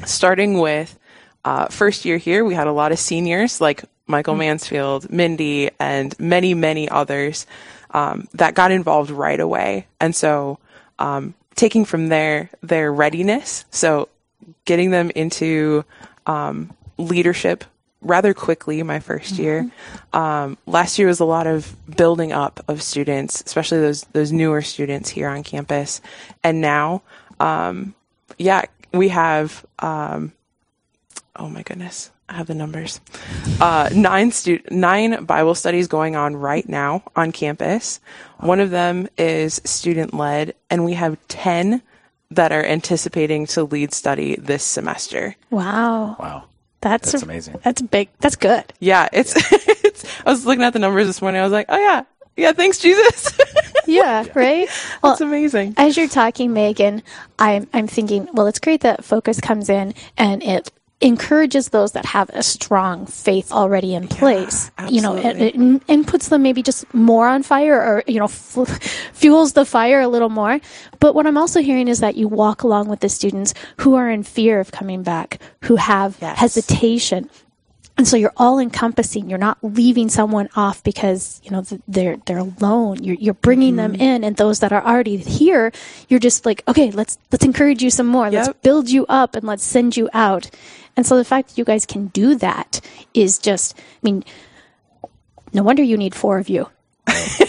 starting 0.05 0.59
with, 0.59 0.97
uh, 1.43 1.67
first 1.67 2.05
year 2.05 2.17
here, 2.17 2.43
we 2.43 2.55
had 2.55 2.67
a 2.67 2.71
lot 2.71 2.91
of 2.91 2.99
seniors 2.99 3.61
like 3.61 3.83
Michael 4.07 4.33
mm-hmm. 4.33 4.39
Mansfield, 4.39 5.11
Mindy, 5.11 5.69
and 5.79 6.17
many, 6.19 6.53
many 6.53 6.87
others, 6.89 7.45
um, 7.91 8.27
that 8.33 8.55
got 8.55 8.71
involved 8.71 9.11
right 9.11 9.39
away. 9.39 9.87
And 9.99 10.15
so, 10.15 10.59
um, 10.97 11.33
taking 11.55 11.85
from 11.85 12.09
their 12.09 12.49
their 12.61 12.91
readiness, 12.91 13.65
so 13.71 14.09
getting 14.65 14.91
them 14.91 15.11
into 15.15 15.85
um, 16.25 16.71
leadership 16.97 17.63
rather 18.01 18.33
quickly 18.33 18.81
my 18.83 18.99
1st 18.99 19.33
mm-hmm. 19.33 19.41
year. 19.41 19.71
Um, 20.13 20.57
last 20.67 20.99
year 20.99 21.07
was 21.07 21.19
a 21.19 21.25
lot 21.25 21.47
of 21.47 21.75
building 21.97 22.31
up 22.31 22.63
of 22.67 22.81
students, 22.81 23.41
especially 23.45 23.79
those 23.79 24.03
those 24.13 24.31
newer 24.31 24.61
students 24.61 25.09
here 25.09 25.27
on 25.27 25.43
campus. 25.43 26.01
And 26.43 26.61
now, 26.61 27.01
um, 27.39 27.95
yeah, 28.37 28.63
we 28.93 29.09
have. 29.09 29.65
Um, 29.79 30.33
oh 31.35 31.49
my 31.49 31.63
goodness, 31.63 32.11
I 32.27 32.33
have 32.33 32.47
the 32.47 32.55
numbers. 32.55 32.99
Uh, 33.61 33.89
nine 33.93 34.31
stu- 34.31 34.61
nine 34.71 35.25
Bible 35.25 35.53
studies 35.53 35.87
going 35.87 36.15
on 36.15 36.35
right 36.35 36.67
now 36.67 37.03
on 37.15 37.31
campus. 37.31 37.99
One 38.39 38.59
of 38.59 38.71
them 38.71 39.07
is 39.17 39.61
student 39.63 40.13
led, 40.13 40.55
and 40.69 40.83
we 40.83 40.93
have 40.93 41.17
ten 41.27 41.83
that 42.31 42.51
are 42.51 42.65
anticipating 42.65 43.45
to 43.47 43.63
lead 43.63 43.93
study 43.93 44.35
this 44.37 44.63
semester. 44.63 45.35
Wow! 45.51 46.15
Wow! 46.19 46.43
That's, 46.81 47.11
that's 47.11 47.23
amazing. 47.23 47.59
That's 47.63 47.81
big. 47.81 48.09
That's 48.19 48.35
good. 48.35 48.73
Yeah, 48.79 49.07
it's, 49.13 49.33
it's. 49.83 50.03
I 50.25 50.31
was 50.31 50.45
looking 50.45 50.63
at 50.63 50.73
the 50.73 50.79
numbers 50.79 51.05
this 51.05 51.21
morning. 51.21 51.41
I 51.41 51.43
was 51.43 51.53
like, 51.53 51.67
oh 51.69 51.77
yeah, 51.77 52.03
yeah. 52.35 52.53
Thanks, 52.53 52.79
Jesus. 52.79 53.37
yeah, 53.85 54.25
right. 54.33 54.67
Well, 55.03 55.13
That's 55.13 55.21
amazing. 55.21 55.75
As 55.77 55.95
you're 55.95 56.07
talking, 56.07 56.53
Megan, 56.53 57.03
I'm 57.37 57.67
I'm 57.71 57.87
thinking, 57.87 58.27
well, 58.33 58.47
it's 58.47 58.59
great 58.59 58.81
that 58.81 59.05
focus 59.05 59.39
comes 59.39 59.69
in 59.69 59.93
and 60.17 60.41
it 60.41 60.71
encourages 61.01 61.69
those 61.69 61.91
that 61.91 62.05
have 62.05 62.29
a 62.29 62.41
strong 62.41 63.05
faith 63.05 63.51
already 63.51 63.93
in 63.93 64.07
place 64.07 64.71
yeah, 64.79 64.87
you 64.87 65.01
know 65.01 65.17
and, 65.17 65.81
and, 65.89 66.07
puts 66.07 66.29
them 66.29 66.41
maybe 66.41 66.63
just 66.63 66.91
more 66.93 67.27
on 67.27 67.43
fire 67.43 67.75
or 67.75 68.01
you 68.07 68.17
know 68.17 68.25
f- 68.57 68.81
fuels 69.11 69.53
the 69.53 69.65
fire 69.65 69.99
a 69.99 70.07
little 70.07 70.29
more 70.29 70.59
but 71.01 71.13
what 71.13 71.27
i'm 71.27 71.37
also 71.37 71.61
hearing 71.61 71.89
is 71.89 71.99
that 71.99 72.15
you 72.15 72.29
walk 72.29 72.63
along 72.63 72.87
with 72.87 73.01
the 73.01 73.09
students 73.09 73.53
who 73.77 73.95
are 73.95 74.09
in 74.09 74.23
fear 74.23 74.61
of 74.61 74.71
coming 74.71 75.03
back 75.03 75.41
who 75.63 75.75
have 75.75 76.17
yes. 76.21 76.39
hesitation 76.39 77.29
and 77.97 78.07
so 78.07 78.17
you're 78.17 78.33
all 78.35 78.59
encompassing. 78.59 79.29
You're 79.29 79.39
not 79.39 79.57
leaving 79.61 80.09
someone 80.09 80.49
off 80.55 80.83
because 80.83 81.39
you 81.43 81.51
know 81.51 81.63
they're 81.87 82.17
they're 82.25 82.37
alone. 82.39 83.03
You're 83.03 83.15
you're 83.15 83.33
bringing 83.33 83.75
mm-hmm. 83.75 83.93
them 83.93 84.01
in, 84.01 84.23
and 84.23 84.35
those 84.35 84.59
that 84.59 84.73
are 84.73 84.85
already 84.85 85.17
here, 85.17 85.71
you're 86.09 86.19
just 86.19 86.45
like, 86.45 86.61
okay, 86.67 86.91
let's 86.91 87.17
let's 87.31 87.45
encourage 87.45 87.81
you 87.81 87.89
some 87.89 88.07
more. 88.07 88.25
Yep. 88.25 88.33
Let's 88.33 88.59
build 88.61 88.89
you 88.89 89.05
up, 89.07 89.35
and 89.35 89.45
let's 89.45 89.63
send 89.63 89.95
you 89.95 90.09
out. 90.13 90.49
And 90.97 91.05
so 91.05 91.17
the 91.17 91.25
fact 91.25 91.49
that 91.49 91.57
you 91.57 91.65
guys 91.65 91.85
can 91.85 92.07
do 92.07 92.35
that 92.35 92.79
is 93.13 93.37
just, 93.37 93.77
I 93.77 93.99
mean, 94.01 94.23
no 95.53 95.63
wonder 95.63 95.83
you 95.83 95.97
need 95.97 96.15
four 96.15 96.37
of 96.37 96.47
you. 96.47 96.69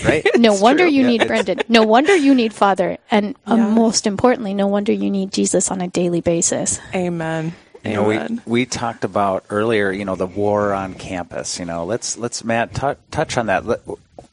right. 0.05 0.27
no 0.37 0.55
wonder 0.55 0.85
true. 0.85 0.93
you 0.93 1.03
yeah, 1.03 1.09
need 1.09 1.27
Brendan. 1.27 1.61
No 1.69 1.85
wonder 1.85 2.15
you 2.15 2.35
need 2.35 2.53
Father. 2.53 2.99
And 3.11 3.37
uh, 3.47 3.57
most 3.57 4.07
importantly, 4.07 4.53
no 4.53 4.67
wonder 4.67 4.93
you 4.93 5.11
need 5.11 5.33
Jesus 5.33 5.71
on 5.71 5.81
a 5.81 5.89
daily 5.89 6.21
basis. 6.21 6.81
Amen. 6.95 7.55
You 7.91 7.95
know, 7.95 8.05
we 8.05 8.41
we 8.47 8.67
talked 8.67 9.05
about 9.05 9.45
earlier, 9.51 9.91
you 9.91 10.05
know, 10.05 10.17
the 10.17 10.27
war 10.27 10.73
on 10.73 10.95
campus. 10.95 11.59
You 11.59 11.65
know, 11.65 11.85
let's 11.85 12.17
let's 12.17 12.45
Matt 12.45 12.75
t- 12.75 13.01
touch 13.11 13.37
on 13.37 13.47
that. 13.47 13.67
Let, 13.67 13.81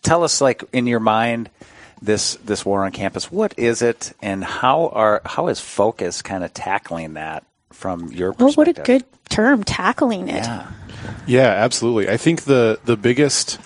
tell 0.01 0.23
us, 0.23 0.41
like 0.41 0.63
in 0.73 0.87
your 0.87 0.99
mind, 0.99 1.49
this 2.01 2.35
this 2.35 2.65
war 2.65 2.83
on 2.85 2.91
campus. 2.91 3.31
What 3.31 3.53
is 3.57 3.81
it, 3.81 4.13
and 4.21 4.43
how 4.43 4.89
are 4.89 5.21
how 5.25 5.47
is 5.47 5.59
Focus 5.59 6.21
kind 6.21 6.43
of 6.43 6.53
tackling 6.53 7.13
that 7.13 7.45
from 7.71 8.11
your 8.11 8.33
perspective? 8.33 8.57
Well, 8.57 8.65
what 8.65 8.67
a 8.67 8.81
good 8.81 9.05
term, 9.29 9.63
tackling 9.63 10.29
it. 10.29 10.43
Yeah. 10.43 10.71
Yeah, 11.25 11.47
absolutely. 11.47 12.09
I 12.09 12.17
think 12.17 12.43
the 12.43 12.79
the 12.85 12.97
biggest 12.97 13.59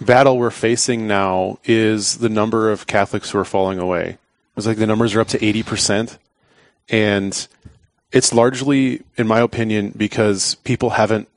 battle 0.00 0.38
we're 0.38 0.50
facing 0.50 1.06
now 1.06 1.58
is 1.64 2.18
the 2.18 2.28
number 2.28 2.70
of 2.70 2.86
Catholics 2.86 3.30
who 3.30 3.38
are 3.38 3.44
falling 3.44 3.78
away. 3.78 4.18
It's 4.56 4.66
like 4.66 4.76
the 4.76 4.86
numbers 4.86 5.14
are 5.14 5.20
up 5.20 5.28
to 5.28 5.38
80%. 5.38 6.18
And 6.88 7.48
it's 8.12 8.32
largely, 8.32 9.02
in 9.16 9.26
my 9.26 9.40
opinion, 9.40 9.92
because 9.96 10.54
people 10.56 10.90
haven't 10.90 11.28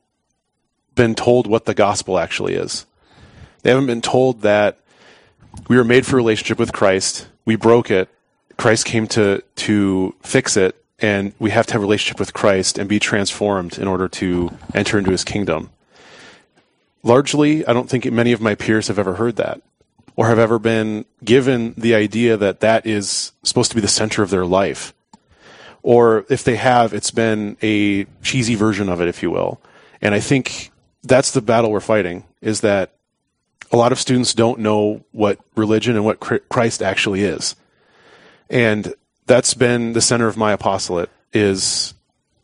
been 0.96 1.16
told 1.16 1.48
what 1.48 1.66
the 1.66 1.74
gospel 1.74 2.18
actually 2.18 2.56
is. 2.56 2.86
They 3.62 3.70
haven't 3.70 3.88
been 3.88 4.02
told 4.02 4.42
that 4.42 4.78
we 5.68 5.78
were 5.78 5.84
made 5.84 6.06
for 6.06 6.16
relationship 6.16 6.60
with 6.60 6.74
Christ. 6.74 7.28
We 7.46 7.56
broke 7.56 7.92
it. 7.92 8.10
Christ 8.58 8.86
came 8.86 9.08
to, 9.08 9.44
to 9.56 10.16
fix 10.22 10.56
it 10.56 10.76
and 11.00 11.34
we 11.40 11.50
have 11.50 11.66
to 11.68 11.74
have 11.74 11.82
a 11.82 11.86
relationship 11.86 12.20
with 12.20 12.34
Christ 12.34 12.78
and 12.78 12.88
be 12.88 13.00
transformed 13.00 13.78
in 13.78 13.88
order 13.88 14.08
to 14.08 14.52
enter 14.74 15.00
into 15.00 15.12
his 15.12 15.24
kingdom. 15.24 15.72
Largely, 17.04 17.66
I 17.66 17.74
don't 17.74 17.90
think 17.90 18.06
many 18.12 18.32
of 18.32 18.42
my 18.42 18.54
peers 18.54 18.88
have 18.88 19.00
ever 19.00 19.16
heard 19.16 19.38
that 19.38 19.62
or 20.16 20.28
have 20.28 20.38
ever 20.38 20.60
been 20.60 21.06
given 21.24 21.74
the 21.76 21.96
idea 21.96 22.38
that 22.38 22.60
that 22.60 22.86
is 22.86 23.32
supposed 23.44 23.72
to 23.72 23.76
be 23.76 23.82
the 23.82 23.88
center 23.88 24.22
of 24.22 24.30
their 24.30 24.46
life. 24.46 24.94
Or 25.84 26.26
if 26.30 26.44
they 26.44 26.56
have, 26.58 26.94
it's 26.94 27.12
been 27.12 27.58
a 27.62 28.06
cheesy 28.22 28.56
version 28.56 28.90
of 28.90 29.02
it, 29.02 29.08
if 29.08 29.24
you 29.24 29.32
will. 29.32 29.62
And 30.02 30.14
I 30.14 30.20
think 30.20 30.72
that's 31.04 31.32
the 31.32 31.42
battle 31.42 31.72
we're 31.72 31.80
fighting 31.80 32.26
is 32.42 32.62
that 32.62 32.94
a 33.72 33.78
lot 33.78 33.92
of 33.92 34.00
students 34.00 34.34
don't 34.34 34.60
know 34.60 35.04
what 35.12 35.40
religion 35.56 35.96
and 35.96 36.06
what 36.06 36.20
Christ 36.50 36.82
actually 36.82 37.24
is. 37.24 37.56
And 38.50 38.94
that's 39.26 39.54
been 39.54 39.94
the 39.94 40.02
center 40.02 40.28
of 40.28 40.38
my 40.38 40.52
apostolate 40.52 41.10
is 41.34 41.94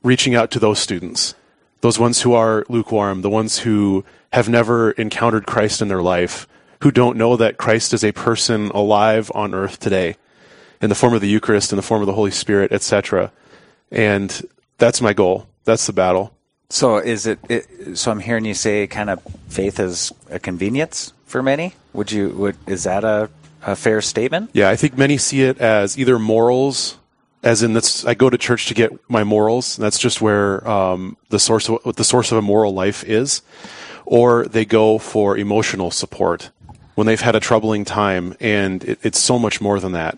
reaching 0.04 0.36
out 0.36 0.52
to 0.52 0.60
those 0.60 0.80
students, 0.80 1.36
those 1.82 2.00
ones 2.00 2.22
who 2.22 2.34
are 2.34 2.66
lukewarm, 2.70 3.22
the 3.22 3.30
ones 3.30 3.60
who 3.60 4.06
have 4.32 4.48
never 4.48 4.92
encountered 4.92 5.46
Christ 5.46 5.82
in 5.82 5.90
their 5.90 6.02
life, 6.02 6.48
who 6.82 6.92
don't 6.92 7.18
know 7.18 7.36
that 7.36 7.58
Christ 7.58 7.94
is 7.94 8.04
a 8.04 8.14
person 8.14 8.70
alive 8.70 9.32
on 9.36 9.54
earth 9.54 9.80
today 9.80 10.16
in 10.82 10.90
the 10.90 10.96
form 10.96 11.14
of 11.14 11.22
the 11.22 11.28
Eucharist, 11.28 11.72
in 11.72 11.78
the 11.78 11.82
form 11.82 12.02
of 12.02 12.08
the 12.08 12.14
Holy 12.14 12.32
Spirit, 12.32 12.72
etc. 12.72 13.32
And 13.92 14.48
that's 14.78 15.02
my 15.02 15.14
goal. 15.14 15.48
That's 15.66 15.86
the 15.88 15.94
battle. 15.94 16.34
So 16.70 16.98
is 16.98 17.26
it, 17.26 17.40
it, 17.50 17.98
So 17.98 18.12
I'm 18.12 18.20
hearing 18.20 18.46
you 18.46 18.54
say 18.54 18.88
kind 18.88 19.10
of 19.10 19.22
faith 19.48 19.80
is 19.80 20.12
a 20.30 20.40
convenience 20.40 21.14
for 21.26 21.42
many. 21.42 21.76
Would 21.94 22.12
you? 22.12 22.30
Would 22.30 22.58
is 22.68 22.84
that 22.84 23.04
a 23.04 23.30
a 23.64 23.76
fair 23.76 24.02
statement? 24.02 24.50
Yeah, 24.54 24.70
I 24.70 24.76
think 24.76 24.98
many 24.98 25.18
see 25.18 25.44
it 25.44 25.60
as 25.60 25.98
either 25.98 26.20
morals, 26.20 26.98
as 27.44 27.64
in 27.64 27.74
that's 27.74 28.06
I 28.06 28.14
go 28.14 28.30
to 28.30 28.38
church 28.38 28.68
to 28.68 28.74
get 28.74 28.92
my 29.10 29.24
morals. 29.24 29.78
That's 29.78 29.98
just 29.98 30.22
where 30.22 30.68
um, 30.68 31.18
the 31.30 31.40
source 31.40 31.70
of 31.70 31.96
the 31.96 32.04
source 32.04 32.32
of 32.32 32.38
a 32.38 32.42
moral 32.42 32.74
life 32.74 33.04
is, 33.04 33.42
or 34.06 34.46
they 34.46 34.66
go 34.66 34.98
for 34.98 35.38
emotional 35.38 35.92
support 35.92 36.52
when 36.96 37.08
they've 37.08 37.22
had 37.22 37.36
a 37.36 37.40
troubling 37.40 37.86
time, 37.86 38.36
and 38.40 38.84
it, 38.84 39.00
it's 39.04 39.20
so 39.20 39.38
much 39.38 39.62
more 39.62 39.80
than 39.80 39.92
that. 39.92 40.18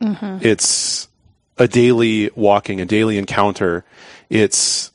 Mm-hmm. 0.00 0.46
It's 0.46 1.08
a 1.58 1.68
daily 1.68 2.30
walking, 2.34 2.80
a 2.80 2.84
daily 2.84 3.18
encounter. 3.18 3.84
It's 4.28 4.92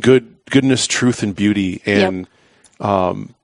good 0.00 0.36
goodness, 0.50 0.86
truth, 0.86 1.22
and 1.22 1.34
beauty, 1.34 1.82
and 1.86 2.26
um, 2.80 3.34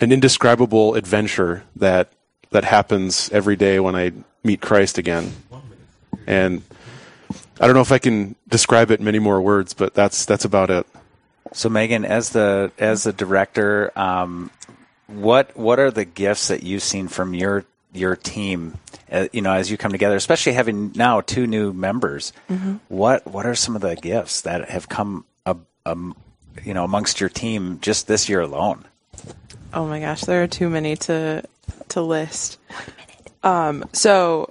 an 0.00 0.12
indescribable 0.12 0.94
adventure 0.94 1.64
that 1.76 2.12
that 2.50 2.64
happens 2.64 3.30
every 3.30 3.56
day 3.56 3.80
when 3.80 3.94
I 3.94 4.12
meet 4.42 4.60
Christ 4.60 4.98
again. 4.98 5.32
And 6.26 6.62
I 7.60 7.66
don't 7.66 7.74
know 7.74 7.82
if 7.82 7.92
I 7.92 7.98
can 7.98 8.36
describe 8.48 8.90
it 8.90 9.00
in 9.00 9.04
many 9.04 9.18
more 9.18 9.40
words, 9.40 9.74
but 9.74 9.94
that's 9.94 10.24
that's 10.24 10.44
about 10.44 10.70
it. 10.70 10.86
So 11.52 11.68
Megan, 11.68 12.04
as 12.04 12.30
the 12.30 12.72
as 12.78 13.04
the 13.04 13.12
director, 13.12 13.92
um, 13.98 14.50
what 15.06 15.56
what 15.56 15.78
are 15.78 15.90
the 15.90 16.04
gifts 16.04 16.48
that 16.48 16.62
you've 16.62 16.82
seen 16.82 17.08
from 17.08 17.34
your 17.34 17.64
your 17.92 18.16
team? 18.16 18.78
Uh, 19.10 19.28
you 19.32 19.40
know, 19.40 19.52
as 19.52 19.70
you 19.70 19.76
come 19.78 19.92
together, 19.92 20.16
especially 20.16 20.52
having 20.52 20.92
now 20.94 21.20
two 21.20 21.46
new 21.46 21.72
members, 21.72 22.32
Mm-hmm. 22.50 22.76
what 22.88 23.26
what 23.26 23.46
are 23.46 23.54
some 23.54 23.74
of 23.76 23.82
the 23.82 23.96
gifts 23.96 24.42
that 24.42 24.68
have 24.68 24.88
come 24.88 25.24
um, 25.86 26.14
you 26.64 26.74
know, 26.74 26.84
amongst 26.84 27.20
your 27.20 27.30
team 27.30 27.78
just 27.80 28.06
this 28.06 28.28
year 28.28 28.40
alone? 28.40 28.84
Oh 29.72 29.86
my 29.86 30.00
gosh, 30.00 30.22
there 30.22 30.42
are 30.42 30.46
too 30.46 30.68
many 30.68 30.96
to 30.96 31.42
to 31.88 32.02
list. 32.02 32.58
Um, 33.42 33.84
so 33.92 34.50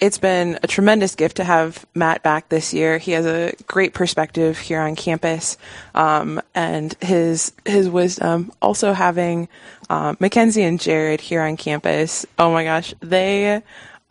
it's 0.00 0.18
been 0.18 0.58
a 0.62 0.66
tremendous 0.66 1.14
gift 1.14 1.38
to 1.38 1.44
have 1.44 1.84
Matt 1.94 2.22
back 2.22 2.48
this 2.48 2.72
year. 2.72 2.98
He 2.98 3.12
has 3.12 3.26
a 3.26 3.54
great 3.66 3.94
perspective 3.94 4.58
here 4.58 4.80
on 4.80 4.94
campus, 4.94 5.58
um, 5.94 6.40
and 6.54 6.94
his 7.00 7.52
his 7.64 7.88
wisdom. 7.88 8.52
Also 8.62 8.92
having 8.92 9.48
um, 9.90 10.16
Mackenzie 10.20 10.62
and 10.62 10.80
Jared 10.80 11.20
here 11.20 11.42
on 11.42 11.56
campus. 11.56 12.26
Oh 12.38 12.52
my 12.52 12.64
gosh, 12.64 12.94
they 13.00 13.62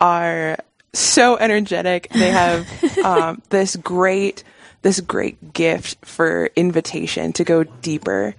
are 0.02 0.58
so 0.93 1.38
energetic. 1.38 2.10
They 2.10 2.32
have 2.32 2.97
um, 3.04 3.41
this 3.50 3.76
great 3.78 4.43
this 4.82 5.00
great 5.00 5.54
gift 5.54 6.06
for 6.06 6.50
invitation 6.56 7.34
to 7.34 7.43
go 7.43 7.63
deeper. 7.63 8.36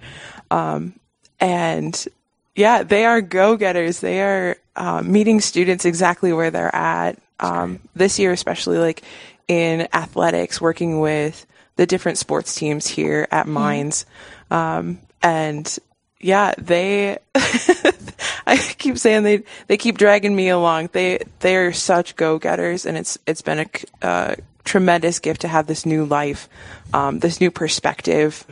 Um, 0.51 0.93
and 1.39 2.07
yeah, 2.55 2.83
they 2.83 3.05
are 3.05 3.21
go 3.21 3.57
getters. 3.57 4.01
They 4.01 4.21
are 4.21 4.57
uh, 4.75 5.01
meeting 5.01 5.41
students 5.41 5.85
exactly 5.85 6.31
where 6.31 6.51
they're 6.51 6.73
at. 6.75 7.17
Um, 7.39 7.79
this 7.95 8.19
year, 8.19 8.31
especially 8.31 8.77
like 8.77 9.03
in 9.47 9.87
athletics, 9.93 10.61
working 10.61 10.99
with 10.99 11.45
the 11.75 11.85
different 11.85 12.17
sports 12.17 12.55
teams 12.55 12.87
here 12.87 13.27
at 13.31 13.47
Mines. 13.47 14.05
Um, 14.51 14.99
and 15.21 15.77
yeah, 16.19 16.53
they, 16.57 17.17
I 17.35 18.57
keep 18.77 18.97
saying 18.97 19.23
they, 19.23 19.43
they 19.67 19.77
keep 19.77 19.97
dragging 19.97 20.35
me 20.35 20.49
along. 20.49 20.89
They, 20.91 21.23
they're 21.39 21.71
such 21.71 22.15
go 22.15 22.37
getters 22.37 22.85
and 22.85 22.97
it's, 22.97 23.17
it's 23.25 23.41
been 23.41 23.59
a, 23.59 24.05
uh, 24.05 24.35
tremendous 24.69 25.17
gift 25.19 25.41
to 25.41 25.47
have 25.47 25.65
this 25.65 25.85
new 25.85 26.05
life, 26.05 26.47
um, 26.93 27.19
this 27.19 27.41
new 27.41 27.49
perspective, 27.49 28.45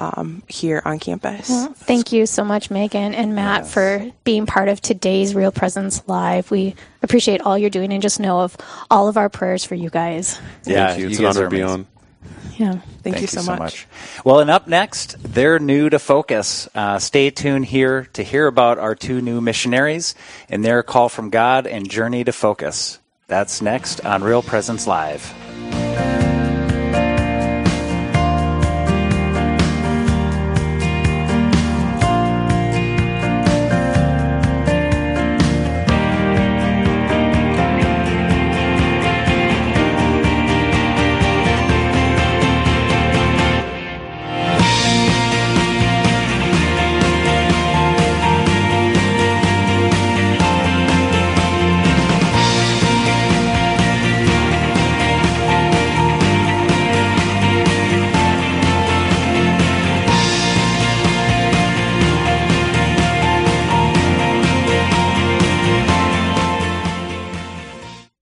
um, 0.00 0.42
here 0.48 0.82
on 0.84 0.98
campus. 0.98 1.48
Well, 1.48 1.72
thank 1.74 2.12
you 2.12 2.26
so 2.26 2.44
much, 2.44 2.70
Megan 2.70 3.14
and 3.14 3.34
Matt, 3.34 3.66
for 3.66 4.10
being 4.24 4.46
part 4.46 4.68
of 4.68 4.80
today's 4.80 5.34
Real 5.34 5.52
Presence 5.52 6.06
Live. 6.06 6.50
We 6.50 6.74
appreciate 7.02 7.40
all 7.40 7.58
you're 7.58 7.70
doing 7.70 7.92
and 7.92 8.02
just 8.02 8.20
know 8.20 8.40
of 8.40 8.56
all 8.90 9.08
of 9.08 9.16
our 9.16 9.28
prayers 9.28 9.64
for 9.64 9.74
you 9.74 9.90
guys. 9.90 10.40
Yeah, 10.64 10.88
Thank 10.88 11.00
you. 11.00 11.08
It's 11.08 11.18
you 11.18 11.26
an 11.26 11.30
guys 11.30 11.36
honor 11.36 11.46
are 11.46 11.50
to 11.50 11.56
be 11.56 11.62
on. 11.62 11.86
Yeah. 12.56 12.72
Thank, 12.72 13.02
Thank 13.02 13.20
you 13.20 13.26
so, 13.28 13.56
much. 13.56 13.86
Well, 14.24 14.40
and 14.40 14.50
up 14.50 14.66
next, 14.66 15.16
they're 15.22 15.60
new 15.60 15.88
to 15.90 15.98
Focus. 15.98 16.68
Uh, 16.74 16.98
stay 16.98 17.30
tuned 17.30 17.66
here 17.66 18.06
to 18.14 18.22
hear 18.24 18.48
about 18.48 18.78
our 18.78 18.96
two 18.96 19.20
new 19.20 19.40
missionaries 19.40 20.16
and 20.48 20.64
their 20.64 20.82
call 20.82 21.08
from 21.08 21.30
God 21.30 21.66
and 21.68 21.88
journey 21.88 22.24
to 22.24 22.32
Focus. 22.32 22.98
That's 23.28 23.62
next 23.62 24.04
on 24.04 24.24
Real 24.24 24.42
Presence 24.42 24.86
Live. 24.86 25.32